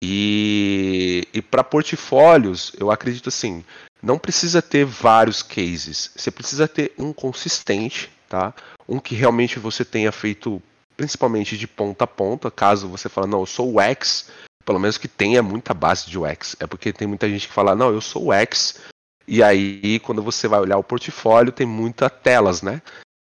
E, 0.02 1.26
e 1.32 1.42
para 1.42 1.62
portfólios, 1.62 2.72
eu 2.78 2.90
acredito 2.90 3.28
assim, 3.28 3.64
não 4.02 4.18
precisa 4.18 4.62
ter 4.62 4.84
vários 4.84 5.42
cases, 5.42 6.10
você 6.16 6.30
precisa 6.30 6.66
ter 6.66 6.92
um 6.98 7.12
consistente, 7.12 8.10
tá? 8.28 8.54
Um 8.88 8.98
que 8.98 9.14
realmente 9.14 9.58
você 9.58 9.84
tenha 9.84 10.10
feito 10.10 10.62
principalmente 10.96 11.56
de 11.56 11.66
ponta 11.66 12.04
a 12.04 12.06
ponta, 12.06 12.50
caso 12.50 12.88
você 12.88 13.08
fale, 13.08 13.26
não, 13.26 13.40
eu 13.40 13.46
sou 13.46 13.74
o 13.74 13.80
X, 13.80 14.30
pelo 14.64 14.78
menos 14.78 14.98
que 14.98 15.08
tenha 15.08 15.42
muita 15.42 15.72
base 15.72 16.08
de 16.08 16.18
UX. 16.18 16.56
É 16.60 16.66
porque 16.66 16.92
tem 16.92 17.08
muita 17.08 17.28
gente 17.28 17.48
que 17.48 17.54
fala, 17.54 17.74
não, 17.74 17.90
eu 17.90 18.00
sou 18.00 18.30
UX, 18.30 18.80
e 19.26 19.42
aí 19.42 19.98
quando 20.00 20.22
você 20.22 20.48
vai 20.48 20.60
olhar 20.60 20.76
o 20.76 20.84
portfólio 20.84 21.52
tem 21.52 21.66
muitas 21.66 22.10
telas, 22.22 22.62
né? 22.62 22.82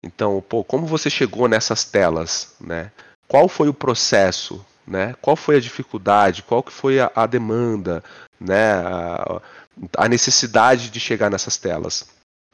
Então, 0.04 0.42
pô, 0.46 0.64
como 0.64 0.86
você 0.86 1.08
chegou 1.08 1.48
nessas 1.48 1.84
telas, 1.84 2.54
né? 2.60 2.90
Qual 3.28 3.48
foi 3.48 3.68
o 3.68 3.74
processo, 3.74 4.64
né? 4.86 5.14
Qual 5.20 5.36
foi 5.36 5.56
a 5.56 5.60
dificuldade? 5.60 6.42
Qual 6.42 6.62
que 6.62 6.72
foi 6.72 7.00
a, 7.00 7.10
a 7.14 7.26
demanda, 7.26 8.02
né? 8.40 8.72
A, 8.72 9.40
a 9.96 10.08
necessidade 10.08 10.90
de 10.90 11.00
chegar 11.00 11.30
nessas 11.30 11.56
telas. 11.56 12.06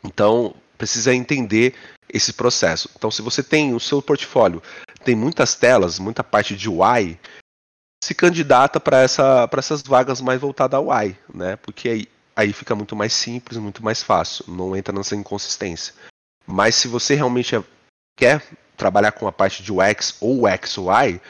Então, 0.04 0.54
precisa 0.76 1.14
entender 1.14 1.74
esse 2.08 2.32
processo. 2.32 2.88
Então, 2.96 3.10
se 3.10 3.20
você 3.20 3.42
tem 3.42 3.74
o 3.74 3.80
seu 3.80 4.00
portfólio, 4.00 4.62
tem 5.04 5.14
muitas 5.14 5.54
telas, 5.54 5.98
muita 5.98 6.22
parte 6.24 6.56
de 6.56 6.68
UI, 6.68 7.18
se 8.02 8.14
candidata 8.14 8.78
para 8.78 9.02
essa, 9.02 9.48
essas 9.56 9.82
vagas 9.82 10.20
mais 10.20 10.40
voltadas 10.40 10.78
ao 10.78 10.88
UI, 10.88 11.16
né? 11.32 11.56
Porque 11.56 11.88
aí, 11.88 12.08
aí 12.36 12.52
fica 12.52 12.74
muito 12.74 12.94
mais 12.94 13.12
simples, 13.12 13.58
muito 13.58 13.84
mais 13.84 14.02
fácil, 14.02 14.44
não 14.48 14.76
entra 14.76 14.94
nessa 14.94 15.16
inconsistência. 15.16 15.94
Mas 16.46 16.76
se 16.76 16.88
você 16.88 17.14
realmente 17.14 17.54
é, 17.54 17.62
quer 18.16 18.42
trabalhar 18.76 19.12
com 19.12 19.26
a 19.26 19.32
parte 19.32 19.62
de 19.62 19.72
UX 19.72 20.16
ou 20.20 20.46
UX 20.46 20.78
UI, 20.78 21.20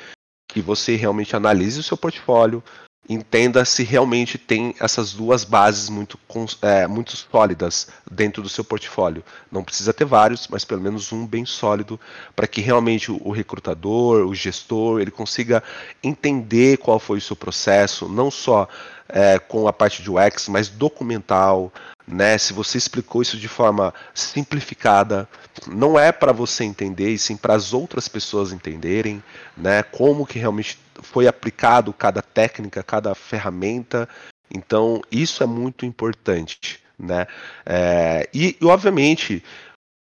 que 0.59 0.63
você 0.63 0.97
realmente 0.97 1.37
analise 1.37 1.79
o 1.79 1.85
seu 1.85 1.97
portfólio, 1.97 2.61
entenda 3.09 3.65
se 3.65 3.85
realmente 3.85 4.37
tem 4.37 4.75
essas 4.81 5.13
duas 5.13 5.45
bases 5.45 5.89
muito, 5.89 6.19
é, 6.61 6.85
muito 6.89 7.17
sólidas 7.17 7.87
dentro 8.11 8.43
do 8.43 8.49
seu 8.49 8.65
portfólio. 8.65 9.23
Não 9.53 9.63
precisa 9.63 9.95
ter 9.95 10.05
vários, 10.05 10.49
mas 10.49 10.65
pelo 10.65 10.81
menos 10.81 11.13
um 11.13 11.25
bem 11.25 11.47
sólido 11.47 11.99
para 12.35 12.49
que 12.49 12.61
realmente 12.61 13.11
o, 13.13 13.21
o 13.25 13.31
recrutador, 13.31 14.27
o 14.27 14.35
gestor, 14.35 15.01
ele 15.01 15.13
consiga 15.13 15.63
entender 16.03 16.79
qual 16.79 16.99
foi 16.99 17.19
o 17.19 17.23
seu 17.23 17.37
processo, 17.37 18.09
não 18.09 18.29
só 18.29 18.69
é, 19.09 19.39
com 19.39 19.67
a 19.67 19.73
parte 19.73 20.03
de 20.03 20.11
UX, 20.11 20.49
mas 20.49 20.69
documental, 20.69 21.73
né? 22.07 22.37
Se 22.39 22.53
você 22.53 22.79
explicou 22.79 23.23
isso 23.23 23.37
de 23.37 23.49
forma 23.49 23.93
simplificada, 24.15 25.29
não 25.67 25.99
é 25.99 26.13
para 26.13 26.33
você 26.33 26.65
entender, 26.65 27.11
e 27.11 27.19
sim 27.19 27.37
para 27.37 27.55
as 27.55 27.73
outras 27.73 28.09
pessoas 28.09 28.53
entenderem, 28.53 29.23
né? 29.57 29.83
Como 29.83 30.27
que 30.27 30.39
realmente 30.39 30.79
foi 31.03 31.27
aplicado 31.27 31.93
cada 31.93 32.23
técnica, 32.23 32.83
cada 32.83 33.15
ferramenta. 33.15 34.09
Então, 34.51 35.03
isso 35.11 35.43
é 35.43 35.47
muito 35.47 35.85
importante, 35.85 36.83
né? 36.99 37.27
É, 37.65 38.29
e, 38.33 38.57
e, 38.61 38.65
obviamente, 38.65 39.43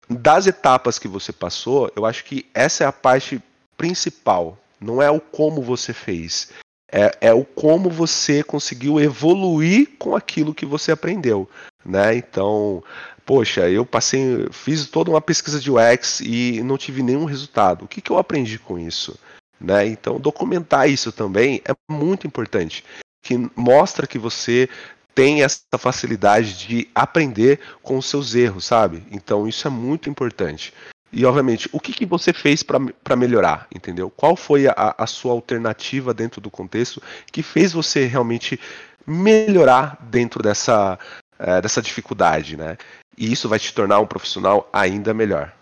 das 0.09 0.47
etapas 0.47 0.99
que 0.99 1.07
você 1.07 1.31
passou, 1.31 1.91
eu 1.95 2.05
acho 2.05 2.23
que 2.25 2.45
essa 2.53 2.83
é 2.83 2.87
a 2.87 2.91
parte 2.91 3.41
principal. 3.77 4.57
Não 4.79 5.01
é 5.01 5.09
o 5.09 5.19
como 5.19 5.61
você 5.61 5.93
fez, 5.93 6.49
é, 6.93 7.17
é 7.19 7.33
o 7.33 7.43
como 7.43 7.89
você 7.89 8.43
conseguiu 8.43 8.99
evoluir 8.99 9.89
com 9.97 10.15
aquilo 10.15 10.53
que 10.53 10.65
você 10.65 10.91
aprendeu 10.91 11.49
né? 11.85 12.15
Então, 12.15 12.83
poxa, 13.25 13.69
eu 13.69 13.85
passei, 13.85 14.47
fiz 14.51 14.87
toda 14.87 15.09
uma 15.09 15.21
pesquisa 15.21 15.59
de 15.59 15.71
UX 15.71 16.21
e 16.21 16.61
não 16.63 16.77
tive 16.77 17.03
nenhum 17.03 17.25
resultado. 17.25 17.85
O 17.85 17.87
que, 17.87 18.01
que 18.01 18.11
eu 18.11 18.17
aprendi 18.17 18.57
com 18.57 18.79
isso? 18.79 19.17
Né? 19.59 19.87
Então, 19.87 20.19
documentar 20.19 20.89
isso 20.89 21.11
também 21.11 21.61
é 21.65 21.73
muito 21.89 22.27
importante, 22.27 22.83
que 23.21 23.37
mostra 23.55 24.07
que 24.07 24.17
você 24.17 24.69
tem 25.15 25.43
essa 25.43 25.77
facilidade 25.77 26.57
de 26.67 26.89
aprender 26.93 27.59
com 27.81 27.97
os 27.97 28.07
seus 28.07 28.33
erros, 28.33 28.65
sabe? 28.65 29.03
Então, 29.11 29.47
isso 29.47 29.67
é 29.67 29.71
muito 29.71 30.09
importante. 30.09 30.73
E, 31.13 31.23
obviamente, 31.25 31.69
o 31.71 31.79
que, 31.79 31.93
que 31.93 32.07
você 32.07 32.33
fez 32.33 32.63
para 32.63 33.15
melhorar, 33.15 33.67
entendeu? 33.73 34.09
Qual 34.09 34.35
foi 34.35 34.67
a, 34.67 34.95
a 34.97 35.05
sua 35.05 35.31
alternativa 35.31 36.11
dentro 36.11 36.41
do 36.41 36.49
contexto 36.49 37.01
que 37.31 37.43
fez 37.43 37.71
você 37.71 38.07
realmente 38.07 38.59
melhorar 39.05 39.99
dentro 40.09 40.41
dessa, 40.41 40.97
é, 41.37 41.61
dessa 41.61 41.83
dificuldade, 41.83 42.57
né? 42.57 42.77
E 43.15 43.31
isso 43.31 43.47
vai 43.47 43.59
te 43.59 43.71
tornar 43.71 43.99
um 43.99 44.07
profissional 44.07 44.67
ainda 44.73 45.13
melhor. 45.13 45.53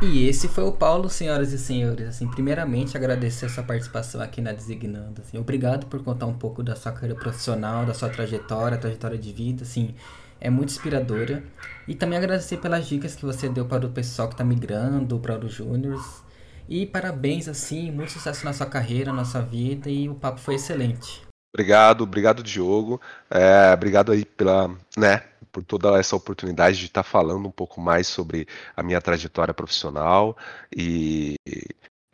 E 0.00 0.26
esse 0.26 0.48
foi 0.48 0.64
o 0.64 0.72
Paulo, 0.72 1.10
senhoras 1.10 1.52
e 1.52 1.58
senhores. 1.58 2.08
Assim, 2.08 2.26
primeiramente 2.26 2.96
agradecer 2.96 3.46
a 3.46 3.48
sua 3.48 3.64
participação 3.64 4.22
aqui 4.22 4.40
na 4.40 4.52
Designando. 4.52 5.20
Assim, 5.20 5.36
obrigado 5.36 5.86
por 5.86 6.02
contar 6.02 6.26
um 6.26 6.38
pouco 6.38 6.62
da 6.62 6.74
sua 6.76 6.92
carreira 6.92 7.16
profissional, 7.16 7.84
da 7.84 7.92
sua 7.92 8.08
trajetória, 8.08 8.78
trajetória 8.78 9.18
de 9.18 9.32
vida. 9.32 9.64
Assim, 9.64 9.94
é 10.40 10.50
muito 10.50 10.70
inspiradora. 10.70 11.42
E 11.86 11.94
também 11.94 12.18
agradecer 12.18 12.58
pelas 12.58 12.86
dicas 12.86 13.16
que 13.16 13.24
você 13.24 13.48
deu 13.48 13.66
para 13.66 13.86
o 13.86 13.90
pessoal 13.90 14.28
que 14.28 14.34
está 14.34 14.44
migrando 14.44 15.18
para 15.18 15.44
os 15.44 15.52
júniors. 15.52 16.22
E 16.68 16.84
parabéns, 16.84 17.48
assim, 17.48 17.90
muito 17.90 18.12
sucesso 18.12 18.44
na 18.44 18.52
sua 18.52 18.66
carreira, 18.66 19.12
na 19.12 19.24
sua 19.24 19.40
vida. 19.40 19.88
E 19.88 20.08
o 20.08 20.14
papo 20.14 20.38
foi 20.38 20.56
excelente. 20.56 21.22
Obrigado, 21.54 22.02
obrigado 22.02 22.42
Diogo. 22.42 23.00
É, 23.30 23.72
obrigado 23.72 24.12
aí 24.12 24.24
pela, 24.24 24.68
né, 24.96 25.22
por 25.50 25.64
toda 25.64 25.98
essa 25.98 26.14
oportunidade 26.14 26.78
de 26.78 26.86
estar 26.86 27.02
falando 27.02 27.48
um 27.48 27.50
pouco 27.50 27.80
mais 27.80 28.06
sobre 28.06 28.46
a 28.76 28.82
minha 28.82 29.00
trajetória 29.00 29.54
profissional 29.54 30.36
e, 30.76 31.36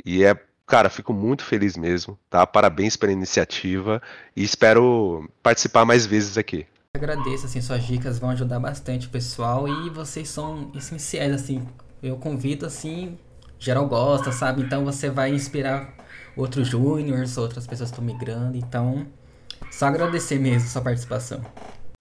e 0.04 0.24
é, 0.24 0.38
cara, 0.66 0.88
fico 0.88 1.12
muito 1.12 1.44
feliz 1.44 1.76
mesmo, 1.76 2.18
tá? 2.30 2.46
Parabéns 2.46 2.96
pela 2.96 3.12
iniciativa 3.12 4.00
e 4.36 4.42
espero 4.42 5.28
participar 5.42 5.84
mais 5.84 6.06
vezes 6.06 6.38
aqui. 6.38 6.66
Agradeço, 6.96 7.46
assim, 7.46 7.60
suas 7.60 7.82
dicas 7.82 8.20
vão 8.20 8.30
ajudar 8.30 8.60
bastante 8.60 9.08
o 9.08 9.10
pessoal 9.10 9.66
e 9.66 9.90
vocês 9.90 10.28
são 10.28 10.70
essenciais, 10.76 11.34
assim. 11.34 11.66
Eu 12.00 12.16
convido, 12.16 12.64
assim, 12.64 13.18
geral 13.58 13.88
gosta, 13.88 14.30
sabe? 14.30 14.62
Então 14.62 14.84
você 14.84 15.10
vai 15.10 15.34
inspirar 15.34 15.92
outros 16.36 16.68
júniors, 16.68 17.36
outras 17.36 17.66
pessoas 17.66 17.90
estão 17.90 18.04
migrando, 18.04 18.56
então 18.56 19.08
só 19.72 19.86
agradecer 19.86 20.38
mesmo 20.38 20.68
sua 20.68 20.82
participação. 20.82 21.44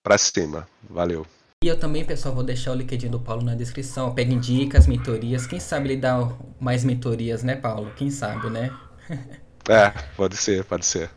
Pra 0.04 0.16
cima. 0.20 0.68
Valeu. 0.88 1.26
E 1.64 1.68
eu 1.68 1.80
também, 1.80 2.06
pessoal, 2.06 2.36
vou 2.36 2.44
deixar 2.44 2.72
o 2.72 2.76
LinkedIn 2.76 3.10
do 3.10 3.20
Paulo 3.20 3.42
na 3.42 3.56
descrição. 3.56 4.14
Peguem 4.14 4.40
dicas, 4.40 4.86
mentorias. 4.86 5.48
Quem 5.48 5.60
sabe 5.60 5.88
ele 5.88 5.98
dá 6.02 6.30
mais 6.60 6.84
mentorias, 6.84 7.42
né, 7.42 7.56
Paulo? 7.56 7.92
Quem 7.96 8.12
sabe, 8.12 8.48
né? 8.48 8.70
é, 9.68 9.90
pode 10.16 10.38
ser, 10.38 10.64
pode 10.66 10.86
ser. 10.86 11.10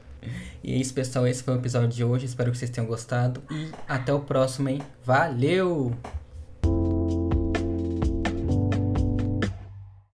E 0.63 0.73
é 0.73 0.77
isso, 0.77 0.93
pessoal. 0.93 1.27
Esse 1.27 1.43
foi 1.43 1.55
o 1.55 1.59
episódio 1.59 1.89
de 1.89 2.05
hoje. 2.05 2.27
Espero 2.27 2.51
que 2.51 2.59
vocês 2.59 2.71
tenham 2.71 2.87
gostado. 2.87 3.43
E 3.51 3.71
até 3.89 4.13
o 4.13 4.21
próximo, 4.21 4.69
hein? 4.69 4.83
Valeu! 5.05 5.95